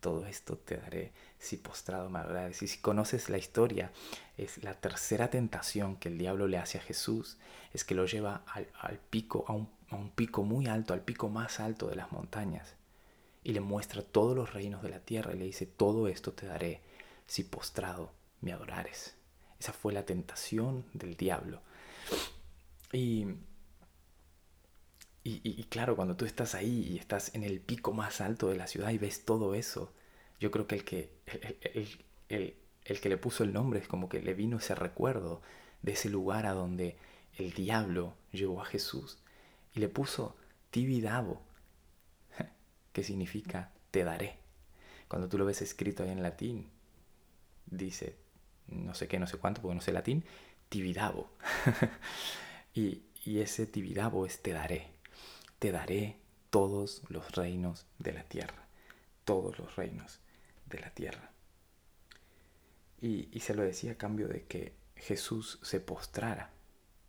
Todo 0.00 0.26
esto 0.26 0.56
te 0.56 0.76
daré 0.76 1.12
si 1.38 1.56
postrado 1.56 2.10
me 2.10 2.18
adorares. 2.18 2.62
Y 2.62 2.68
si 2.68 2.78
conoces 2.78 3.28
la 3.30 3.38
historia, 3.38 3.92
es 4.36 4.62
la 4.62 4.74
tercera 4.74 5.30
tentación 5.30 5.96
que 5.96 6.08
el 6.08 6.18
diablo 6.18 6.48
le 6.48 6.58
hace 6.58 6.78
a 6.78 6.82
Jesús, 6.82 7.36
es 7.72 7.84
que 7.84 7.94
lo 7.94 8.06
lleva 8.06 8.42
al, 8.46 8.98
pico, 9.10 9.44
a 9.46 9.52
un, 9.52 9.68
a 9.90 9.96
un 9.96 10.10
pico 10.10 10.42
muy 10.42 10.66
alto, 10.66 10.92
al 10.92 11.02
pico 11.02 11.28
más 11.28 11.60
alto 11.60 11.88
de 11.88 11.96
las 11.96 12.10
montañas, 12.10 12.74
y 13.44 13.52
le 13.52 13.60
muestra 13.60 14.02
todos 14.02 14.36
los 14.36 14.52
reinos 14.52 14.82
de 14.82 14.90
la 14.90 15.00
tierra 15.00 15.34
y 15.34 15.38
le 15.38 15.44
dice, 15.44 15.66
todo 15.66 16.08
esto 16.08 16.32
te 16.32 16.46
daré 16.46 16.80
si 17.26 17.44
postrado 17.44 18.12
me 18.40 18.52
adorares. 18.52 19.14
Esa 19.58 19.72
fue 19.72 19.92
la 19.92 20.04
tentación 20.04 20.84
del 20.92 21.16
diablo. 21.16 21.60
Y 22.92 23.26
y, 25.24 25.64
claro, 25.64 25.94
cuando 25.94 26.16
tú 26.16 26.24
estás 26.24 26.56
ahí 26.56 26.84
y 26.88 26.98
estás 26.98 27.32
en 27.34 27.44
el 27.44 27.60
pico 27.60 27.92
más 27.92 28.20
alto 28.20 28.48
de 28.48 28.56
la 28.56 28.66
ciudad 28.66 28.90
y 28.90 28.98
ves 28.98 29.24
todo 29.24 29.54
eso, 29.54 29.92
yo 30.40 30.50
creo 30.50 30.66
que 30.66 30.74
el 30.74 30.84
que, 30.84 31.12
el, 32.28 32.56
el, 32.84 33.00
que 33.00 33.08
le 33.08 33.16
puso 33.16 33.44
el 33.44 33.52
nombre 33.52 33.78
es 33.78 33.86
como 33.86 34.08
que 34.08 34.20
le 34.20 34.34
vino 34.34 34.56
ese 34.56 34.74
recuerdo 34.74 35.40
de 35.82 35.92
ese 35.92 36.08
lugar 36.08 36.46
a 36.46 36.54
donde 36.54 36.96
el 37.36 37.52
diablo 37.52 38.14
llevó 38.32 38.62
a 38.62 38.64
Jesús 38.64 39.18
y 39.74 39.80
le 39.80 39.88
puso 39.88 40.36
Tibidabo, 40.70 41.40
que 42.92 43.04
significa 43.04 43.70
te 43.92 44.02
daré. 44.02 44.38
Cuando 45.06 45.28
tú 45.28 45.38
lo 45.38 45.44
ves 45.44 45.62
escrito 45.62 46.02
ahí 46.02 46.10
en 46.10 46.22
latín, 46.22 46.68
dice 47.66 48.16
no 48.66 48.94
sé 48.94 49.06
qué, 49.06 49.20
no 49.20 49.28
sé 49.28 49.38
cuánto, 49.38 49.62
porque 49.62 49.76
no 49.76 49.82
sé 49.82 49.92
latín, 49.92 50.24
Tibidabo. 50.68 51.30
y, 52.74 53.02
y 53.24 53.38
ese 53.38 53.66
Tibidabo 53.66 54.26
es 54.26 54.42
te 54.42 54.52
daré 54.52 54.92
te 55.62 55.70
daré 55.70 56.16
todos 56.50 57.04
los 57.08 57.30
reinos 57.36 57.86
de 58.00 58.12
la 58.12 58.24
tierra, 58.24 58.66
todos 59.24 59.60
los 59.60 59.76
reinos 59.76 60.18
de 60.66 60.80
la 60.80 60.90
tierra. 60.90 61.30
Y, 63.00 63.38
se 63.38 63.54
lo 63.54 63.62
decía 63.62 63.92
a 63.92 63.96
cambio 63.96 64.26
de 64.26 64.42
que 64.42 64.74
Jesús 64.96 65.60
se 65.62 65.78
postrara 65.78 66.50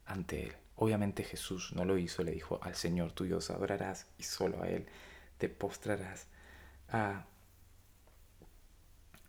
ante 0.05 0.43
él. 0.43 0.55
Obviamente 0.75 1.23
Jesús 1.23 1.73
no 1.73 1.83
lo 1.83 1.97
hizo, 1.97 2.23
le 2.23 2.29
dijo 2.29 2.59
al 2.61 2.75
Señor 2.75 3.11
tu 3.13 3.23
Dios 3.23 3.49
adorarás 3.49 4.05
y 4.19 4.23
solo 4.23 4.61
a 4.61 4.69
Él 4.69 4.85
te 5.39 5.49
postrarás. 5.49 6.27
Ah, 6.89 7.25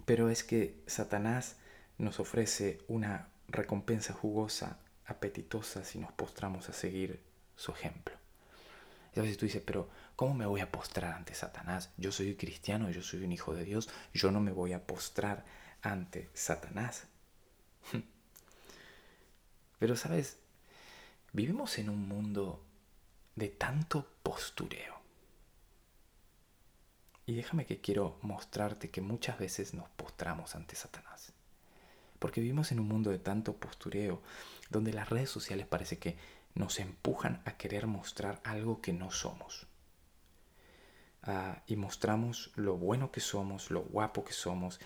Pero 0.04 0.28
es 0.28 0.45
que 0.45 0.83
Satanás 0.87 1.57
nos 1.97 2.21
ofrece 2.21 2.83
una 2.88 3.31
recompensa 3.49 4.12
jugosa, 4.12 4.81
apetitosa, 5.07 5.83
si 5.83 5.99
nos 5.99 6.12
postramos 6.12 6.69
a 6.69 6.75
seguir 6.75 7.23
su 7.57 7.73
ejemplo. 7.73 8.24
Entonces 9.14 9.38
tú 9.38 9.47
dices, 9.47 9.62
pero 9.64 9.88
¿cómo 10.16 10.35
me 10.35 10.44
voy 10.44 10.61
a 10.61 10.73
postrar 10.73 11.12
ante 11.12 11.35
Satanás? 11.35 11.90
Yo 11.97 12.11
soy 12.11 12.35
cristiano, 12.35 12.90
yo 12.90 13.00
soy 13.00 13.23
un 13.23 13.30
hijo 13.30 13.54
de 13.54 13.64
Dios, 13.64 13.88
yo 14.12 14.33
no 14.33 14.40
me 14.40 14.50
voy 14.50 14.73
a 14.73 14.85
postrar 14.85 15.44
ante 15.83 16.30
Satanás. 16.35 17.06
Pero 19.78 19.94
sabes, 19.94 20.38
vivimos 21.33 21.78
en 21.78 21.90
un 21.90 22.09
mundo 22.09 22.64
de 23.37 23.50
tanto 23.50 24.11
postureo. 24.25 24.94
Y 27.26 27.35
déjame 27.37 27.66
que 27.66 27.80
quiero 27.80 28.18
mostrarte 28.23 28.90
que 28.90 29.00
muchas 29.00 29.38
veces 29.38 29.75
nos 29.75 29.88
postramos 29.90 30.56
ante 30.56 30.75
Satanás. 30.75 31.33
Porque 32.18 32.40
vivimos 32.40 32.73
en 32.73 32.80
un 32.80 32.88
mundo 32.88 33.11
de 33.11 33.21
tanto 33.21 33.54
postureo, 33.54 34.21
donde 34.71 34.92
las 34.92 35.09
redes 35.09 35.30
sociales 35.30 35.68
parece 35.68 35.99
que 35.99 36.16
nos 36.54 36.78
empujan 36.78 37.42
a 37.44 37.56
querer 37.56 37.87
mostrar 37.87 38.40
algo 38.44 38.80
que 38.80 38.92
no 38.92 39.11
somos. 39.11 39.66
Ah, 41.23 41.62
y 41.66 41.76
mostramos 41.76 42.52
lo 42.54 42.76
bueno 42.76 43.11
que 43.11 43.20
somos, 43.20 43.70
lo 43.70 43.82
guapo 43.82 44.25
que 44.25 44.32
somos, 44.32 44.78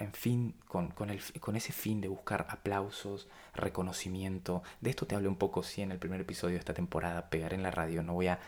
en 0.00 0.12
fin, 0.12 0.54
con, 0.66 0.92
el, 1.10 1.20
con, 1.40 1.56
ese 1.56 1.72
fin 1.72 2.00
de 2.00 2.08
buscar 2.08 2.46
aplausos, 2.50 3.28
reconocimiento. 3.54 4.62
De 4.80 4.90
esto 4.90 5.06
te 5.06 5.14
hablé 5.14 5.28
un 5.28 5.36
poco, 5.36 5.62
sí, 5.62 5.82
en 5.82 5.92
el 5.92 5.98
primer 5.98 6.20
episodio 6.20 6.54
de 6.54 6.60
esta 6.60 6.74
temporada, 6.74 7.30
pegar 7.30 7.54
en 7.54 7.62
la 7.62 7.70
radio. 7.70 8.02
No 8.02 8.14
voy 8.14 8.28
a, 8.28 8.40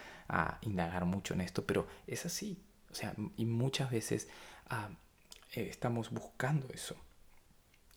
indagar 0.62 1.06
mucho 1.06 1.34
en 1.34 1.40
esto, 1.40 1.64
pero 1.64 1.86
es 2.06 2.26
así. 2.26 2.62
O 2.90 2.94
sea, 2.94 3.14
y 3.36 3.46
muchas 3.46 3.90
veces 3.90 4.28
ah, 4.68 4.90
eh, 5.52 5.68
estamos 5.70 6.10
buscando 6.10 6.68
eso. 6.72 6.96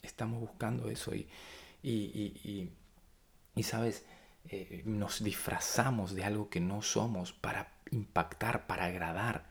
Estamos 0.01 0.39
buscando 0.39 0.89
eso 0.89 1.13
y, 1.13 1.27
y, 1.83 2.71
y, 3.55 3.63
sabes, 3.63 4.05
eh, 4.50 4.81
nos 4.86 5.24
disfrazamos 5.24 6.15
de 6.15 6.24
algo 6.24 6.50
que 6.50 6.60
no 6.60 6.81
somos 6.81 7.33
para 7.33 7.74
impactar, 7.91 8.67
para 8.67 8.86
agradar. 8.86 9.45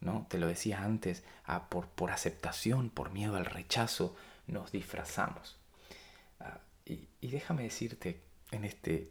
¿no? 0.00 0.26
Te 0.28 0.38
lo 0.38 0.46
decía 0.46 0.82
antes, 0.82 1.24
ah, 1.46 1.68
por, 1.68 1.88
por, 1.88 2.10
aceptación, 2.10 2.90
por 2.90 3.10
miedo 3.10 3.36
al 3.36 3.46
rechazo, 3.46 4.14
nos 4.46 4.70
disfrazamos. 4.72 5.56
Ah, 6.40 6.60
y, 6.84 7.08
déjame 7.22 7.62
decirte, 7.62 8.20
en, 8.50 8.64
este, 8.64 9.10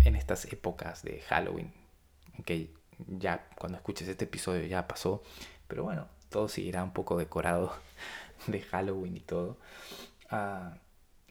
en 0.00 0.16
estas 0.16 0.46
épocas 0.52 1.02
de 1.02 1.20
Halloween, 1.22 1.72
que 2.44 2.74
ya 3.06 3.48
cuando 3.56 3.78
escuches 3.78 4.08
este 4.08 4.24
episodio 4.24 4.66
ya 4.66 4.88
pasó, 4.88 5.22
pero 5.68 5.84
bueno, 5.84 6.08
todo 6.28 6.48
seguirá 6.48 6.82
un 6.82 6.92
poco 6.92 7.16
decorado 7.16 7.74
de 8.48 8.60
Halloween 8.62 9.16
y 9.16 9.20
todo. 9.20 9.58
Ah, 10.28 10.78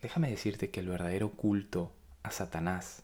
déjame 0.01 0.29
decirte 0.29 0.69
que 0.69 0.79
el 0.79 0.87
verdadero 0.87 1.31
culto 1.31 1.91
a 2.23 2.31
Satanás 2.31 3.03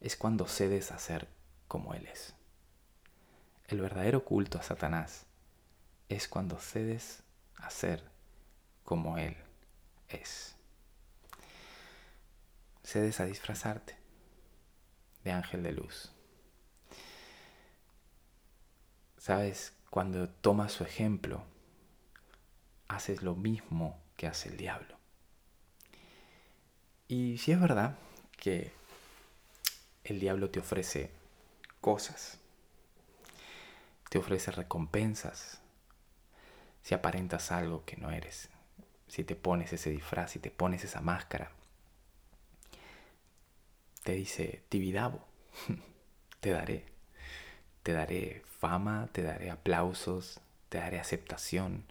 es 0.00 0.16
cuando 0.16 0.46
cedes 0.46 0.90
a 0.92 0.98
ser 0.98 1.28
como 1.68 1.94
Él 1.94 2.06
es. 2.06 2.34
El 3.68 3.80
verdadero 3.80 4.24
culto 4.24 4.58
a 4.58 4.62
Satanás 4.62 5.26
es 6.08 6.26
cuando 6.26 6.58
cedes 6.58 7.22
a 7.56 7.70
ser 7.70 8.02
como 8.84 9.18
Él 9.18 9.36
es. 10.08 10.56
Cedes 12.82 13.20
a 13.20 13.26
disfrazarte 13.26 13.96
de 15.22 15.32
ángel 15.32 15.62
de 15.62 15.72
luz. 15.72 16.10
Sabes, 19.18 19.74
cuando 19.90 20.28
tomas 20.28 20.72
su 20.72 20.82
ejemplo, 20.82 21.44
haces 22.88 23.22
lo 23.22 23.36
mismo 23.36 24.00
que 24.16 24.26
hace 24.26 24.48
el 24.48 24.56
diablo. 24.56 24.96
Y 27.06 27.38
si 27.38 27.52
es 27.52 27.60
verdad 27.60 27.96
que 28.36 28.72
el 30.04 30.20
diablo 30.20 30.50
te 30.50 30.60
ofrece 30.60 31.10
cosas, 31.80 32.38
te 34.08 34.18
ofrece 34.18 34.50
recompensas 34.50 35.60
si 36.82 36.94
aparentas 36.94 37.52
algo 37.52 37.84
que 37.84 37.96
no 37.96 38.10
eres, 38.10 38.48
si 39.08 39.24
te 39.24 39.36
pones 39.36 39.72
ese 39.72 39.90
disfraz, 39.90 40.32
si 40.32 40.38
te 40.38 40.50
pones 40.50 40.84
esa 40.84 41.00
máscara. 41.00 41.52
Te 44.02 44.12
dice, 44.12 44.62
Tibidabo, 44.68 45.24
te 46.40 46.50
daré. 46.50 46.86
Te 47.82 47.92
daré 47.92 48.42
fama, 48.58 49.08
te 49.12 49.22
daré 49.22 49.50
aplausos, 49.50 50.40
te 50.68 50.78
daré 50.78 51.00
aceptación, 51.00 51.84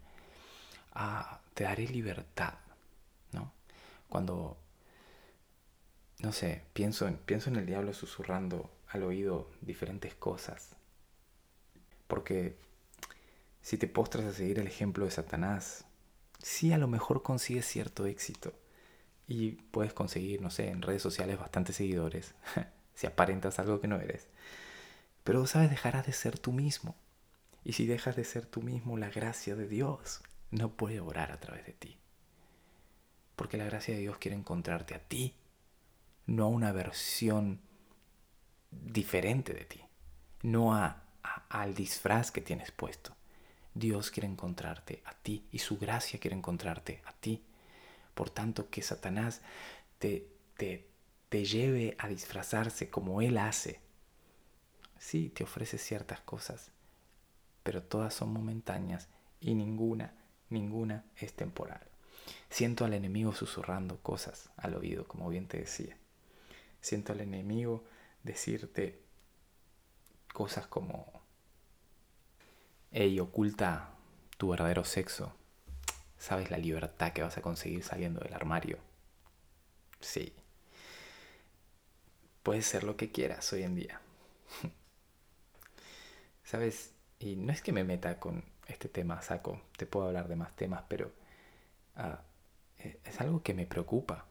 ah, 0.93 1.39
te 1.55 1.63
daré 1.63 1.87
libertad, 1.87 2.53
¿no? 3.31 3.51
Cuando, 4.07 4.57
no 6.19 6.31
sé, 6.31 6.63
pienso 6.73 7.07
en, 7.07 7.17
pienso 7.17 7.49
en 7.49 7.55
el 7.55 7.65
diablo 7.65 7.93
susurrando 7.93 8.69
al 8.87 9.03
oído 9.03 9.49
diferentes 9.61 10.15
cosas 10.15 10.75
porque 12.09 12.57
si 13.61 13.77
te 13.77 13.87
postras 13.87 14.25
a 14.25 14.33
seguir 14.33 14.57
el 14.57 14.65
ejemplo 14.65 15.05
de 15.05 15.11
Satanás, 15.11 15.85
sí 16.41 16.73
a 16.73 16.79
lo 16.79 16.87
mejor 16.87 17.21
consigues 17.21 17.67
cierto 17.67 18.07
éxito. 18.07 18.51
Y 19.27 19.51
puedes 19.51 19.93
conseguir, 19.93 20.41
no 20.41 20.49
sé, 20.49 20.69
en 20.69 20.81
redes 20.81 21.03
sociales 21.03 21.37
bastantes 21.37 21.75
seguidores, 21.75 22.33
si 22.95 23.05
aparentas 23.05 23.59
algo 23.59 23.79
que 23.79 23.87
no 23.87 23.99
eres. 23.99 24.27
Pero, 25.23 25.45
¿sabes? 25.45 25.69
Dejarás 25.69 26.07
de 26.07 26.13
ser 26.13 26.39
tú 26.39 26.51
mismo. 26.51 26.95
Y 27.63 27.73
si 27.73 27.85
dejas 27.85 28.15
de 28.15 28.23
ser 28.23 28.47
tú 28.47 28.63
mismo, 28.63 28.97
la 28.97 29.09
gracia 29.09 29.55
de 29.55 29.67
Dios 29.67 30.23
no 30.49 30.75
puede 30.75 30.99
orar 30.99 31.31
a 31.31 31.39
través 31.39 31.63
de 31.67 31.73
ti. 31.73 31.99
Porque 33.35 33.57
la 33.57 33.65
gracia 33.65 33.93
de 33.93 33.99
Dios 33.99 34.17
quiere 34.17 34.35
encontrarte 34.35 34.95
a 34.95 34.99
ti, 34.99 35.35
no 36.29 36.45
a 36.45 36.47
una 36.47 36.71
versión 36.71 37.59
diferente 38.71 39.53
de 39.53 39.65
ti, 39.65 39.81
no 40.43 40.75
a 40.75 41.03
al 41.49 41.73
disfraz 41.73 42.31
que 42.31 42.41
tienes 42.41 42.71
puesto. 42.71 43.15
Dios 43.73 44.11
quiere 44.11 44.27
encontrarte 44.27 45.01
a 45.05 45.13
ti 45.13 45.47
y 45.51 45.59
su 45.59 45.77
gracia 45.77 46.19
quiere 46.19 46.35
encontrarte 46.35 47.01
a 47.05 47.13
ti. 47.13 47.43
Por 48.13 48.29
tanto, 48.29 48.69
que 48.69 48.81
Satanás 48.81 49.41
te, 49.99 50.27
te, 50.57 50.87
te 51.29 51.45
lleve 51.45 51.95
a 51.99 52.07
disfrazarse 52.07 52.89
como 52.89 53.21
Él 53.21 53.37
hace. 53.37 53.79
Sí, 54.97 55.29
te 55.29 55.43
ofrece 55.43 55.77
ciertas 55.77 56.19
cosas, 56.21 56.71
pero 57.63 57.81
todas 57.81 58.13
son 58.13 58.33
momentáneas 58.33 59.07
y 59.39 59.55
ninguna, 59.55 60.13
ninguna 60.49 61.05
es 61.17 61.33
temporal. 61.33 61.81
Siento 62.49 62.85
al 62.85 62.93
enemigo 62.93 63.33
susurrando 63.33 63.97
cosas 64.01 64.49
al 64.57 64.75
oído, 64.75 65.07
como 65.07 65.29
bien 65.29 65.47
te 65.47 65.59
decía. 65.59 65.95
Siento 66.81 67.13
al 67.13 67.21
enemigo 67.21 67.83
decirte 68.23 69.01
cosas 70.33 70.67
como 70.67 71.19
Ey, 72.91 73.19
oculta 73.19 73.91
tu 74.37 74.49
verdadero 74.49 74.83
sexo. 74.83 75.35
¿Sabes 76.17 76.49
la 76.49 76.57
libertad 76.57 77.13
que 77.13 77.21
vas 77.21 77.37
a 77.37 77.41
conseguir 77.41 77.83
saliendo 77.83 78.19
del 78.21 78.33
armario? 78.33 78.79
Sí. 79.99 80.33
Puedes 82.41 82.65
ser 82.65 82.83
lo 82.83 82.97
que 82.97 83.11
quieras 83.11 83.51
hoy 83.53 83.63
en 83.63 83.75
día. 83.75 84.01
¿Sabes? 86.43 86.93
Y 87.19 87.35
no 87.35 87.51
es 87.51 87.61
que 87.61 87.71
me 87.73 87.83
meta 87.83 88.19
con 88.19 88.43
este 88.67 88.89
tema 88.89 89.21
saco, 89.21 89.61
te 89.77 89.85
puedo 89.85 90.07
hablar 90.07 90.27
de 90.27 90.35
más 90.35 90.55
temas, 90.55 90.83
pero 90.87 91.11
ah, 91.95 92.21
e, 92.77 92.99
es 93.03 93.21
algo 93.21 93.43
que 93.43 93.53
me 93.53 93.65
preocupa 93.65 94.25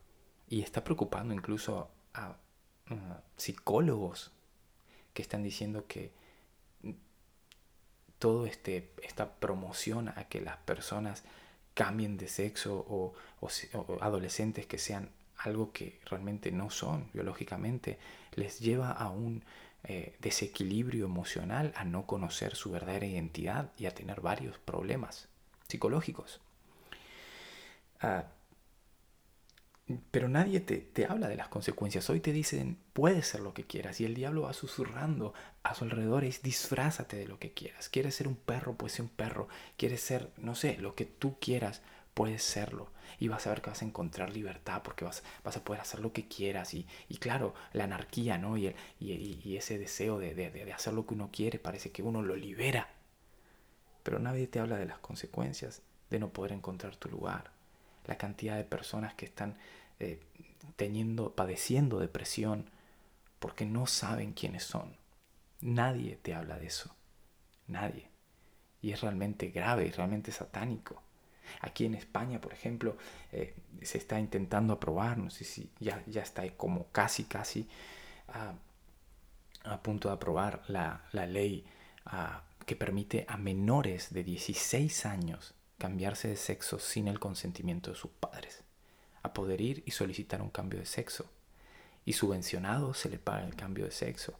y 0.48 0.62
está 0.62 0.82
preocupando 0.82 1.34
incluso 1.34 1.90
psicólogos 3.36 4.32
que 5.12 5.22
están 5.22 5.42
diciendo 5.42 5.86
que 5.86 6.12
todo 8.18 8.46
este, 8.46 8.90
esta 9.02 9.34
promoción 9.34 10.08
a 10.08 10.24
que 10.28 10.40
las 10.40 10.56
personas 10.58 11.24
cambien 11.74 12.16
de 12.16 12.28
sexo 12.28 12.84
o, 12.88 13.14
adolescentes 14.00 14.66
que 14.66 14.78
sean 14.78 15.10
algo 15.36 15.72
que 15.72 16.00
realmente 16.06 16.50
no 16.50 16.70
son 16.70 17.08
biológicamente, 17.12 17.98
les 18.34 18.58
lleva 18.58 18.90
a 18.90 19.10
un 19.10 19.44
eh, 19.84 20.16
desequilibrio 20.18 21.04
emocional, 21.04 21.72
a 21.76 21.84
no 21.84 22.06
conocer 22.06 22.56
su 22.56 22.72
verdadera 22.72 23.06
identidad 23.06 23.70
y 23.78 23.86
a 23.86 23.94
tener 23.94 24.20
varios 24.20 24.58
problemas 24.58 25.28
psicológicos. 25.68 26.40
Ah, 28.00 28.24
pero 30.10 30.28
nadie 30.28 30.60
te, 30.60 31.06
habla 31.06 31.28
de 31.28 31.36
las 31.36 31.48
consecuencias. 31.48 32.08
Hoy 32.10 32.20
te 32.20 32.32
dicen, 32.32 32.78
puedes 32.92 33.26
ser 33.26 33.40
lo 33.40 33.54
que 33.54 33.64
quieras. 33.64 34.00
Y 34.00 34.04
el 34.04 34.14
diablo 34.14 34.42
va 34.42 34.52
susurrando 34.52 35.34
a 35.62 35.74
su 35.74 35.84
alrededor 35.84 36.24
y 36.24 36.34
disfrázate 36.42 37.16
de 37.16 37.26
lo 37.26 37.38
que 37.38 37.52
quieras. 37.52 37.88
Quieres 37.88 38.14
ser 38.14 38.28
un 38.28 38.36
perro, 38.36 38.76
puedes 38.76 38.94
ser 38.94 39.04
un 39.04 39.10
perro. 39.10 39.48
Quieres 39.76 40.00
ser, 40.00 40.30
no 40.36 40.54
sé, 40.54 40.76
lo 40.78 40.94
que 40.94 41.06
tú 41.06 41.38
quieras, 41.40 41.82
puedes 42.14 42.42
serlo. 42.42 42.90
Y 43.18 43.28
vas 43.28 43.46
a 43.46 43.50
ver 43.50 43.62
que 43.62 43.70
vas 43.70 43.80
a 43.80 43.86
encontrar 43.86 44.30
libertad 44.30 44.82
porque 44.82 45.04
vas, 45.04 45.22
vas 45.42 45.56
a 45.56 45.64
poder 45.64 45.80
hacer 45.80 46.00
lo 46.00 46.12
que 46.12 46.28
quieras. 46.28 46.74
Y, 46.74 46.86
claro, 47.18 47.54
la 47.72 47.84
anarquía, 47.84 48.36
¿no? 48.36 48.56
Y, 48.56 48.66
el, 48.66 48.74
y, 49.00 49.56
ese 49.56 49.78
deseo 49.78 50.18
de, 50.18 50.34
de 50.34 50.72
hacer 50.72 50.92
lo 50.92 51.06
que 51.06 51.14
uno 51.14 51.30
quiere 51.32 51.58
parece 51.58 51.92
que 51.92 52.02
uno 52.02 52.22
lo 52.22 52.36
libera. 52.36 52.88
Pero 54.02 54.18
nadie 54.18 54.46
te 54.46 54.60
habla 54.60 54.76
de 54.76 54.86
las 54.86 54.98
consecuencias. 54.98 55.82
de 56.10 56.18
no 56.18 56.30
poder 56.30 56.52
encontrar 56.52 56.96
tu 56.96 57.10
lugar, 57.10 57.52
la 58.08 58.16
cantidad 58.16 58.56
de 58.56 58.64
personas 58.64 59.14
que 59.14 59.26
están 59.26 59.56
eh, 60.00 60.18
teniendo, 60.74 61.36
padeciendo 61.36 62.00
depresión 62.00 62.70
porque 63.38 63.66
no 63.66 63.86
saben 63.86 64.32
quiénes 64.32 64.64
son. 64.64 64.96
Nadie 65.60 66.16
te 66.16 66.34
habla 66.34 66.58
de 66.58 66.66
eso, 66.66 66.96
nadie. 67.66 68.08
Y 68.80 68.92
es 68.92 69.02
realmente 69.02 69.48
grave 69.50 69.86
y 69.86 69.90
realmente 69.90 70.32
satánico. 70.32 71.02
Aquí 71.60 71.84
en 71.84 71.94
España, 71.94 72.40
por 72.40 72.52
ejemplo, 72.52 72.96
eh, 73.30 73.54
se 73.82 73.98
está 73.98 74.18
intentando 74.18 74.72
aprobar, 74.72 75.18
no 75.18 75.30
sé 75.30 75.44
si 75.44 75.70
ya, 75.78 76.02
ya 76.06 76.22
está 76.22 76.48
como 76.56 76.88
casi, 76.90 77.24
casi 77.24 77.68
a, 78.28 78.54
punto 79.82 80.08
de 80.08 80.14
aprobar 80.14 80.62
la, 80.68 81.02
ley 81.12 81.66
que 82.64 82.76
permite 82.76 83.26
a 83.28 83.36
menores 83.36 84.12
de 84.12 84.24
16 84.24 85.04
años 85.06 85.54
cambiarse 85.78 86.28
de 86.28 86.36
sexo 86.36 86.78
sin 86.78 87.08
el 87.08 87.18
consentimiento 87.20 87.90
de 87.90 87.96
sus 87.96 88.10
padres, 88.10 88.62
a 89.22 89.32
poder 89.32 89.60
ir 89.60 89.82
y 89.86 89.92
solicitar 89.92 90.42
un 90.42 90.50
cambio 90.50 90.78
de 90.80 90.86
sexo. 90.86 91.30
Y 92.04 92.14
subvencionado 92.14 92.94
se 92.94 93.08
le 93.08 93.18
paga 93.18 93.46
el 93.46 93.54
cambio 93.54 93.84
de 93.84 93.90
sexo 93.90 94.38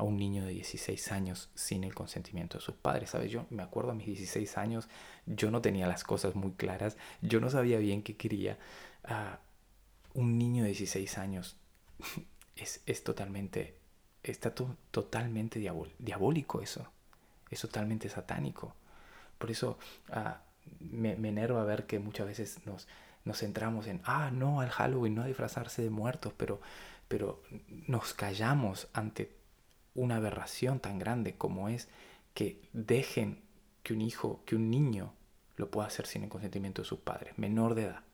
a 0.00 0.02
un 0.02 0.16
niño 0.16 0.44
de 0.44 0.52
16 0.52 1.12
años 1.12 1.50
sin 1.54 1.84
el 1.84 1.94
consentimiento 1.94 2.58
de 2.58 2.64
sus 2.64 2.74
padres. 2.74 3.10
¿Sabes? 3.10 3.30
Yo 3.30 3.46
me 3.50 3.62
acuerdo 3.62 3.90
a 3.90 3.94
mis 3.94 4.06
16 4.06 4.56
años, 4.56 4.88
yo 5.26 5.50
no 5.50 5.60
tenía 5.60 5.86
las 5.86 6.04
cosas 6.04 6.34
muy 6.34 6.52
claras, 6.52 6.96
yo 7.20 7.40
no 7.40 7.50
sabía 7.50 7.78
bien 7.78 8.02
qué 8.02 8.16
quería. 8.16 8.58
a 9.04 9.40
un 10.14 10.38
niño 10.38 10.64
de 10.64 10.70
16 10.70 11.18
años 11.18 11.56
es, 12.56 12.80
es 12.86 13.04
totalmente, 13.04 13.76
está 14.22 14.52
totalmente 14.90 15.60
diabólico 15.98 16.62
eso, 16.62 16.90
es 17.50 17.60
totalmente 17.60 18.08
satánico. 18.08 18.74
Por 19.40 19.50
eso 19.50 19.78
ah, 20.10 20.42
me, 20.78 21.12
enerva 21.12 21.64
ver 21.64 21.86
que 21.86 21.98
muchas 21.98 22.26
veces 22.26 22.60
nos, 22.66 22.86
nos 23.24 23.38
centramos 23.38 23.86
en, 23.86 24.02
ah, 24.04 24.30
no, 24.30 24.60
al 24.60 24.68
Halloween, 24.68 25.14
no 25.14 25.24
disfrazarse 25.24 25.82
de 25.82 25.88
muertos, 25.88 26.34
pero, 26.36 26.60
pero 27.08 27.42
nos 27.88 28.12
callamos 28.12 28.88
ante 28.92 29.34
una 29.94 30.16
aberración 30.16 30.78
tan 30.78 30.98
grande 30.98 31.34
como 31.34 31.70
es 31.70 31.88
que 32.34 32.60
dejen 32.74 33.40
que 33.82 33.94
un 33.94 34.02
hijo, 34.02 34.42
que 34.44 34.56
un 34.56 34.70
niño 34.70 35.14
lo 35.56 35.70
pueda 35.70 35.88
hacer 35.88 36.06
sin 36.06 36.24
el 36.24 36.28
consentimiento 36.28 36.82
de 36.82 36.88
sus 36.88 36.98
padres, 36.98 37.38
menor 37.38 37.74
de 37.74 37.84
edad. 37.84 38.04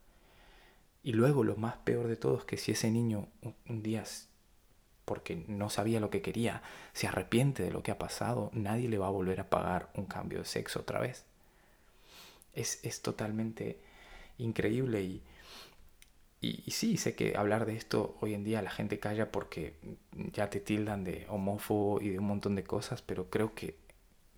Y 1.03 1.13
luego 1.13 1.43
lo 1.43 1.57
más 1.57 1.77
peor 1.79 2.07
de 2.07 2.17
todo 2.17 2.39
es 2.39 2.45
que 2.45 2.57
si 2.57 2.73
ese 2.73 2.91
niño 2.91 3.29
un, 3.69 3.83
día, 3.83 4.05
porque 5.07 5.45
no 5.49 5.71
sabía 5.71 6.01
lo 6.01 6.11
que 6.11 6.21
quería, 6.21 6.63
se 6.93 7.07
arrepiente 7.07 7.63
de 7.63 7.71
lo 7.71 7.83
que 7.83 7.93
ha 7.93 7.99
pasado, 7.99 8.51
nadie 8.53 8.89
le 8.89 8.99
va 8.99 9.07
a 9.07 9.11
volver 9.11 9.41
a 9.41 9.49
pagar 9.49 9.89
un 9.95 10.05
cambio 10.05 10.41
de 10.41 10.45
sexo 10.45 10.81
otra 10.81 11.01
vez. 11.01 11.25
Es, 12.53 12.81
es 12.83 13.01
totalmente 13.01 13.79
increíble 14.39 15.03
y, 15.03 15.23
y, 16.41 16.71
sí, 16.71 16.97
sé 16.97 17.15
que 17.15 17.37
hablar 17.37 17.67
de 17.67 17.77
esto 17.77 18.17
hoy 18.21 18.35
en 18.35 18.45
día 18.45 18.63
la 18.63 18.71
gente 18.71 18.99
calla 18.99 19.33
porque 19.33 19.75
ya 20.33 20.51
te 20.51 20.61
tildan 20.61 21.03
de 21.05 21.27
homófobo 21.29 22.01
y 22.01 22.11
de 22.11 22.19
un 22.19 22.27
montón 22.27 22.55
de 22.55 22.65
cosas, 22.65 23.01
pero 23.01 23.31
creo 23.31 23.55
que, 23.55 23.77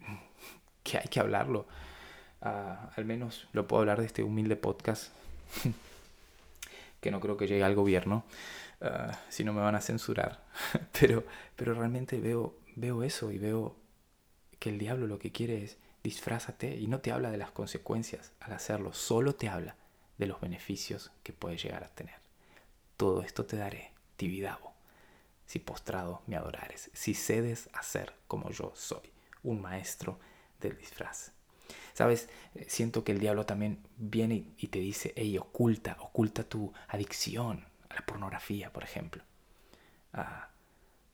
que 0.85 0.99
hay 0.99 1.09
que 1.09 1.21
hablarlo. 1.21 1.67
Ah, 2.41 2.91
al 2.97 3.05
menos 3.05 3.49
lo 3.53 3.67
puedo 3.67 3.81
hablar 3.81 4.01
de 4.01 4.07
este 4.07 4.23
humilde 4.23 4.57
podcast, 4.57 5.13
que 7.01 7.11
no 7.11 7.21
creo 7.21 7.37
que 7.37 7.49
llegue 7.49 7.65
al 7.65 7.75
gobierno, 7.75 8.25
ah, 8.81 9.19
si 9.29 9.45
no 9.45 9.53
me 9.53 9.61
van 9.61 9.75
a 9.75 9.81
censurar. 9.81 10.45
pero, 11.01 11.25
pero 11.57 11.75
realmente 11.75 12.21
veo, 12.21 12.57
veo 12.77 13.03
eso 13.03 13.31
y 13.33 13.39
veo 13.39 13.77
que 14.59 14.71
el 14.71 14.79
diablo 14.79 15.07
lo 15.07 15.19
que 15.19 15.33
quiere 15.33 15.65
es 15.65 15.79
disfrázate 16.03 16.77
y 16.77 16.87
no 16.87 17.01
te 17.01 17.13
habla 17.13 17.31
de 17.31 17.37
las 17.37 17.51
consecuencias 17.51 18.33
al 18.41 18.53
hacerlo, 18.53 18.93
solo 18.93 19.35
te 19.35 19.49
habla 19.49 19.77
de 20.17 20.27
los 20.27 20.41
beneficios 20.41 21.11
que 21.23 21.33
puedes 21.33 21.63
llegar 21.63 21.85
a 21.85 21.89
tener. 21.89 22.17
Todo 22.97 23.23
esto 23.23 23.45
te 23.45 23.57
daré, 23.57 23.93
Tibidabo, 24.17 24.73
si 25.47 25.59
postrado 25.59 26.23
me 26.27 26.37
adorares, 26.37 26.91
si 26.93 27.15
cedes 27.15 27.69
a 27.73 27.83
ser 27.83 28.15
como 28.27 28.51
yo 28.51 28.73
soy, 28.75 29.13
un 29.43 29.61
maestro 29.61 30.19
del 30.61 30.77
disfraz. 30.77 31.33
Sabes, 31.95 32.29
eh, 32.55 32.67
siento 32.69 33.05
que 33.05 33.13
el 33.13 33.21
diablo 33.21 33.45
también 33.45 33.79
viene 33.97 34.47
y 34.57 34.69
te 34.69 34.79
dice, 34.79 35.13
hey, 35.17 35.37
oculta, 35.39 35.97
oculta 36.01 36.45
tu 36.45 36.73
adicción 36.89 37.67
a 37.91 37.95
la 37.95 38.07
pornografía, 38.07 38.73
por 38.73 38.85
ejemplo. 38.85 39.23
Ah, 40.13 40.49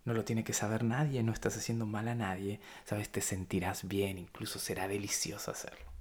no 0.04 0.14
lo 0.14 0.24
tiene 0.24 0.44
que 0.44 0.52
saber 0.52 0.84
nadie, 0.84 1.22
no 1.22 1.32
estás 1.32 1.56
haciendo 1.56 1.86
mal 1.86 2.08
a 2.08 2.14
nadie, 2.14 2.60
sabes, 2.84 3.10
te 3.10 3.20
sentirás 3.20 3.88
bien, 3.88 4.18
incluso 4.18 4.58
será 4.58 4.86
delicioso 4.86 5.50
hacerlo 5.50 5.94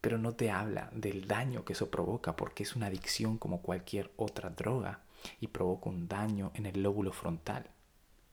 pero 0.00 0.18
no 0.18 0.34
te 0.34 0.50
habla 0.50 0.90
del 0.92 1.26
daño 1.26 1.64
que 1.64 1.72
eso 1.72 1.90
provoca 1.90 2.36
porque 2.36 2.62
es 2.62 2.76
una 2.76 2.86
adicción 2.86 3.38
como 3.38 3.62
cualquier 3.62 4.10
otra 4.16 4.50
droga 4.50 5.00
y 5.40 5.48
provoca 5.48 5.90
un 5.90 6.08
daño 6.08 6.52
en 6.54 6.66
el 6.66 6.82
lóbulo 6.82 7.12
frontal, 7.12 7.66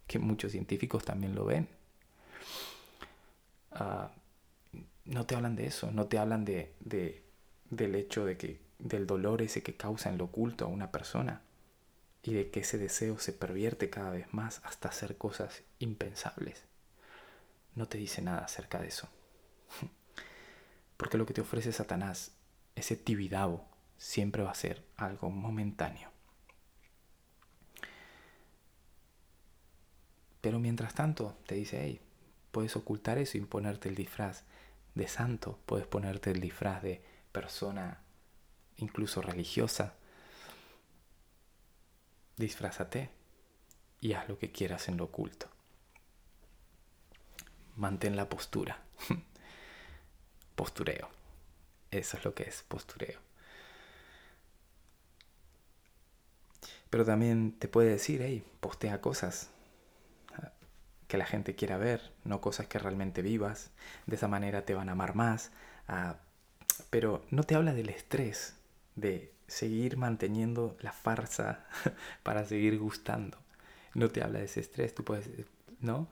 que 0.08 0.19
muchos 0.19 0.51
científicos 0.51 1.03
también 1.03 1.34
lo 1.34 1.45
ven. 1.45 1.67
Ah, 3.71 4.12
no 5.05 5.25
te 5.25 5.36
hablan 5.36 5.55
de 5.55 5.67
eso, 5.67 5.91
no 5.91 6.05
te 6.05 6.17
hablan 6.17 6.45
de, 6.45 6.73
del 7.69 7.95
hecho 7.95 8.25
de 8.25 8.38
que 8.38 8.62
del 8.79 9.07
dolor 9.07 9.41
ese 9.41 9.63
que 9.63 9.75
causa 9.75 10.09
en 10.09 10.17
lo 10.17 10.25
oculto 10.25 10.65
a 10.65 10.69
una 10.69 10.91
persona 10.91 11.41
y 12.23 12.33
de 12.33 12.49
que 12.49 12.61
ese 12.61 12.77
deseo 12.77 13.19
se 13.19 13.33
pervierte 13.33 13.89
cada 13.89 14.11
vez 14.11 14.33
más 14.33 14.61
hasta 14.63 14.89
hacer 14.89 15.17
cosas 15.17 15.63
impensables. 15.79 16.63
No 17.75 17.88
te 17.88 17.97
dice 17.97 18.21
nada 18.21 18.39
acerca 18.39 18.79
de 18.79 18.88
eso. 18.88 19.07
Porque 20.97 21.17
lo 21.17 21.25
que 21.25 21.33
te 21.33 21.41
ofrece 21.41 21.71
Satanás, 21.71 22.31
ese 22.75 22.95
tibidabo, 22.95 23.65
siempre 23.97 24.43
va 24.43 24.51
a 24.51 24.55
ser 24.55 24.83
algo 24.97 25.29
momentáneo. 25.29 26.09
Pero 30.41 30.59
mientras 30.59 30.93
tanto, 30.93 31.38
te 31.47 31.55
dice, 31.55 31.81
hey, 31.81 32.01
puedes 32.51 32.75
ocultar 32.75 33.17
eso 33.17 33.38
y 33.38 33.41
ponerte 33.41 33.89
el 33.89 33.95
disfraz 33.95 34.43
de 34.93 35.07
santo, 35.07 35.59
puedes 35.65 35.88
ponerte 35.88 36.31
el 36.31 36.39
disfraz 36.39 36.81
de 36.81 37.03
persona 37.31 38.05
incluso 38.77 39.21
religiosa. 39.21 39.95
Disfrázate 42.38 43.09
y 44.01 44.13
haz 44.13 44.27
lo 44.27 44.38
que 44.38 44.51
quieras 44.51 44.88
en 44.88 44.97
lo 44.97 45.05
oculto. 45.05 45.47
Mantén 47.75 48.15
la 48.15 48.29
postura. 48.29 48.81
postureo. 50.55 51.09
Eso 51.91 52.17
es 52.17 52.25
lo 52.25 52.33
que 52.33 52.43
es 52.43 52.63
postureo. 52.63 53.19
Pero 56.89 57.05
también 57.05 57.53
te 57.57 57.67
puede 57.67 57.89
decir, 57.89 58.21
hey, 58.21 58.43
postea 58.59 59.01
cosas 59.01 59.49
que 61.07 61.17
la 61.17 61.25
gente 61.25 61.55
quiera 61.55 61.77
ver, 61.77 62.13
no 62.23 62.41
cosas 62.41 62.67
que 62.67 62.79
realmente 62.79 63.21
vivas. 63.21 63.71
De 64.05 64.15
esa 64.15 64.27
manera 64.27 64.65
te 64.65 64.73
van 64.73 64.89
a 64.89 64.93
amar 64.93 65.15
más. 65.15 65.51
Ah, 65.88 66.17
pero 66.89 67.25
no 67.29 67.43
te 67.43 67.55
habla 67.55 67.73
del 67.73 67.89
estrés 67.89 68.55
de 68.95 69.34
seguir 69.47 69.97
manteniendo 69.97 70.77
la 70.81 70.91
farsa 70.91 71.65
para 72.23 72.45
seguir 72.45 72.79
gustando. 72.79 73.38
No 73.93 74.10
te 74.10 74.23
habla 74.23 74.39
de 74.39 74.45
ese 74.45 74.60
estrés. 74.60 74.93
Tú 74.93 75.03
puedes, 75.03 75.29
¿no? 75.79 76.08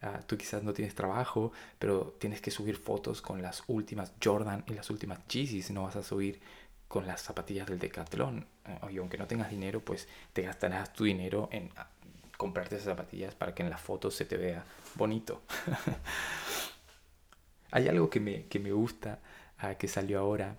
Ah, 0.00 0.20
tú 0.26 0.36
quizás 0.36 0.62
no 0.62 0.72
tienes 0.72 0.94
trabajo, 0.94 1.52
pero 1.78 2.16
tienes 2.18 2.40
que 2.40 2.50
subir 2.50 2.76
fotos 2.76 3.20
con 3.20 3.42
las 3.42 3.64
últimas 3.66 4.12
Jordan 4.22 4.64
y 4.68 4.74
las 4.74 4.90
últimas 4.90 5.26
Yeezys, 5.26 5.72
no 5.72 5.82
vas 5.82 5.96
a 5.96 6.04
subir 6.04 6.40
con 6.86 7.04
las 7.06 7.22
zapatillas 7.22 7.66
del 7.66 7.80
Decathlon. 7.80 8.46
Ah, 8.64 8.88
y 8.90 8.98
aunque 8.98 9.18
no 9.18 9.26
tengas 9.26 9.50
dinero, 9.50 9.80
pues 9.80 10.08
te 10.32 10.42
gastarás 10.42 10.92
tu 10.92 11.04
dinero 11.04 11.48
en 11.50 11.70
ah, 11.76 11.88
comprarte 12.36 12.76
esas 12.76 12.86
zapatillas 12.86 13.34
para 13.34 13.54
que 13.54 13.64
en 13.64 13.70
la 13.70 13.78
foto 13.78 14.10
se 14.10 14.24
te 14.24 14.36
vea 14.36 14.64
bonito. 14.94 15.42
Hay 17.72 17.88
algo 17.88 18.08
que 18.08 18.20
me, 18.20 18.46
que 18.46 18.60
me 18.60 18.72
gusta, 18.72 19.18
que 19.78 19.88
salió 19.88 20.20
ahora, 20.20 20.56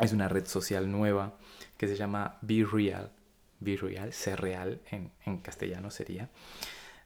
es 0.00 0.12
una 0.12 0.28
red 0.28 0.46
social 0.46 0.90
nueva 0.90 1.38
que 1.76 1.88
se 1.88 1.96
llama 1.96 2.38
Be 2.42 2.66
Real. 2.70 3.10
Be 3.60 3.76
Real, 3.76 4.12
ser 4.12 4.40
real 4.40 4.80
en, 4.90 5.10
en 5.24 5.38
castellano 5.38 5.90
sería. 5.90 6.28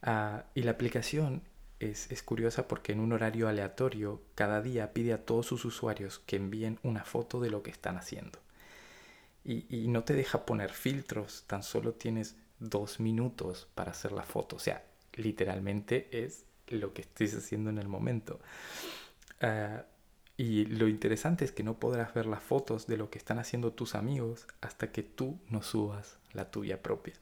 Ah, 0.03 0.45
y 0.55 0.63
la 0.63 0.73
aplicación 0.73 1.43
es, 1.91 2.23
curiosa 2.23 2.69
porque 2.69 2.93
en 2.93 3.01
un 3.01 3.13
horario 3.13 3.49
aleatorio 3.49 4.23
cada 4.35 4.63
día 4.63 4.93
pide 4.93 5.13
a 5.13 5.25
todos 5.25 5.47
sus 5.47 5.65
usuarios 5.65 6.21
que 6.21 6.37
envíen 6.37 6.79
una 6.83 7.05
foto 7.05 7.41
de 7.41 7.51
lo 7.51 7.63
que 7.63 7.71
están 7.71 7.97
haciendo. 7.97 8.39
Y, 9.45 9.89
no 9.89 10.05
te 10.05 10.15
deja 10.15 10.47
poner 10.47 10.71
filtros, 10.71 11.45
tan 11.49 11.65
solo 11.65 11.95
tienes 11.95 12.37
dos 12.61 13.01
minutos 13.01 13.67
para 13.75 13.91
hacer 13.91 14.13
la 14.13 14.23
foto. 14.23 14.57
O 14.57 14.61
sea, 14.61 14.85
literalmente 15.15 16.09
es 16.13 16.45
lo 16.69 16.95
que 16.95 17.03
estés 17.03 17.35
haciendo 17.35 17.69
en 17.71 17.79
el 17.79 17.89
momento. 17.89 18.39
Ah, 19.41 19.85
y 20.37 20.67
lo 20.67 20.89
interesante 20.89 21.45
es 21.45 21.53
que 21.53 21.63
no 21.63 21.79
podrás 21.79 22.15
ver 22.15 22.27
las 22.27 22.43
fotos 22.43 22.87
de 22.87 22.97
lo 22.97 23.11
que 23.11 23.19
están 23.19 23.39
haciendo 23.39 23.73
tus 23.73 23.95
amigos 23.95 24.47
hasta 24.61 24.93
que 24.93 25.03
tú 25.03 25.39
no 25.49 25.63
subas 25.63 26.19
la 26.33 26.51
tuya 26.51 26.83
propia. 26.83 27.15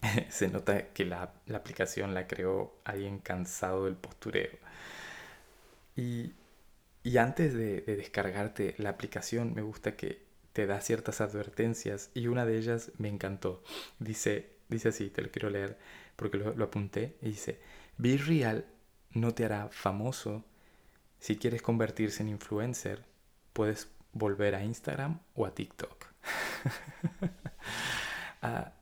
se 0.30 0.48
nota 0.48 0.88
que 0.92 1.04
la, 1.04 1.32
aplicación 1.54 2.14
la 2.14 2.26
creó 2.26 2.74
alguien 2.84 3.18
cansado 3.18 3.84
del 3.84 3.96
postureo. 3.96 4.58
Y, 5.96 6.32
y 7.02 7.16
antes 7.18 7.54
de, 7.54 7.80
de, 7.82 7.96
descargarte 7.96 8.74
la 8.78 8.90
aplicación, 8.90 9.54
me 9.54 9.62
gusta 9.62 9.96
que 9.96 10.22
te 10.52 10.66
da 10.66 10.80
ciertas 10.80 11.20
advertencias 11.20 12.10
y 12.14 12.26
una 12.28 12.46
de 12.46 12.58
ellas 12.58 12.92
me 12.98 13.08
encantó. 13.08 13.62
Dice, 13.98 14.50
dice 14.68 14.88
así, 14.90 15.10
te 15.10 15.22
lo 15.22 15.30
quiero 15.30 15.50
leer 15.50 15.78
porque 16.16 16.38
lo, 16.38 16.54
lo 16.54 16.64
apunté, 16.66 17.16
y 17.22 17.26
dice, 17.30 17.60
Be 17.98 18.18
Real 18.18 18.66
no 19.12 19.34
te 19.34 19.44
hará 19.44 19.68
famoso. 19.70 20.44
Si 21.20 21.36
quieres 21.36 21.62
convertirse 21.62 22.22
en 22.22 22.30
influencer, 22.30 23.04
puedes 23.52 23.88
volver 24.12 24.54
a 24.54 24.64
Instagram 24.64 25.20
o 25.34 25.46
a 25.46 25.54
TikTok. 25.54 26.06
ah, 28.42 28.72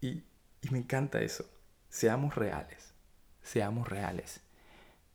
y, 0.00 0.22
y 0.62 0.70
me 0.70 0.78
encanta 0.78 1.20
eso. 1.20 1.44
Seamos 1.88 2.34
reales. 2.34 2.92
Seamos 3.42 3.88
reales. 3.88 4.42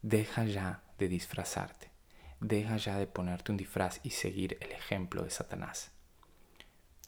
Deja 0.01 0.45
ya 0.45 0.83
de 0.97 1.07
disfrazarte. 1.07 1.91
Deja 2.39 2.75
ya 2.75 2.97
de 2.97 3.07
ponerte 3.07 3.51
un 3.51 3.57
disfraz 3.57 4.01
y 4.03 4.09
seguir 4.09 4.57
el 4.59 4.73
ejemplo 4.73 5.23
de 5.23 5.29
Satanás, 5.29 5.91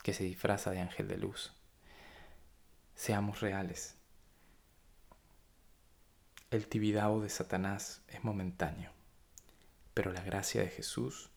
que 0.02 0.14
se 0.14 0.24
disfraza 0.24 0.70
de 0.70 0.80
ángel 0.80 1.08
de 1.08 1.18
luz. 1.18 1.52
Seamos 2.94 3.40
reales. 3.40 3.96
El 6.50 6.68
tibidabo 6.68 7.20
de 7.20 7.28
Satanás 7.28 8.00
es 8.08 8.24
momentáneo, 8.24 8.92
pero 9.96 10.12
la 10.12 10.20
gracia 10.20 10.60
de 10.60 10.68
Jesús 10.68 11.30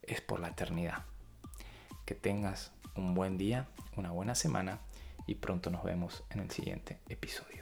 es 0.00 0.22
por 0.22 0.40
la 0.40 0.48
eternidad. 0.48 1.04
Que 2.06 2.14
tengas 2.14 2.72
un 2.94 3.14
buen 3.14 3.36
día, 3.36 3.68
una 3.94 4.10
buena 4.10 4.34
semana 4.34 4.80
y 5.26 5.34
pronto 5.34 5.68
nos 5.68 5.84
vemos 5.84 6.24
en 6.30 6.40
el 6.40 6.50
siguiente 6.50 6.98
episodio. 7.10 7.59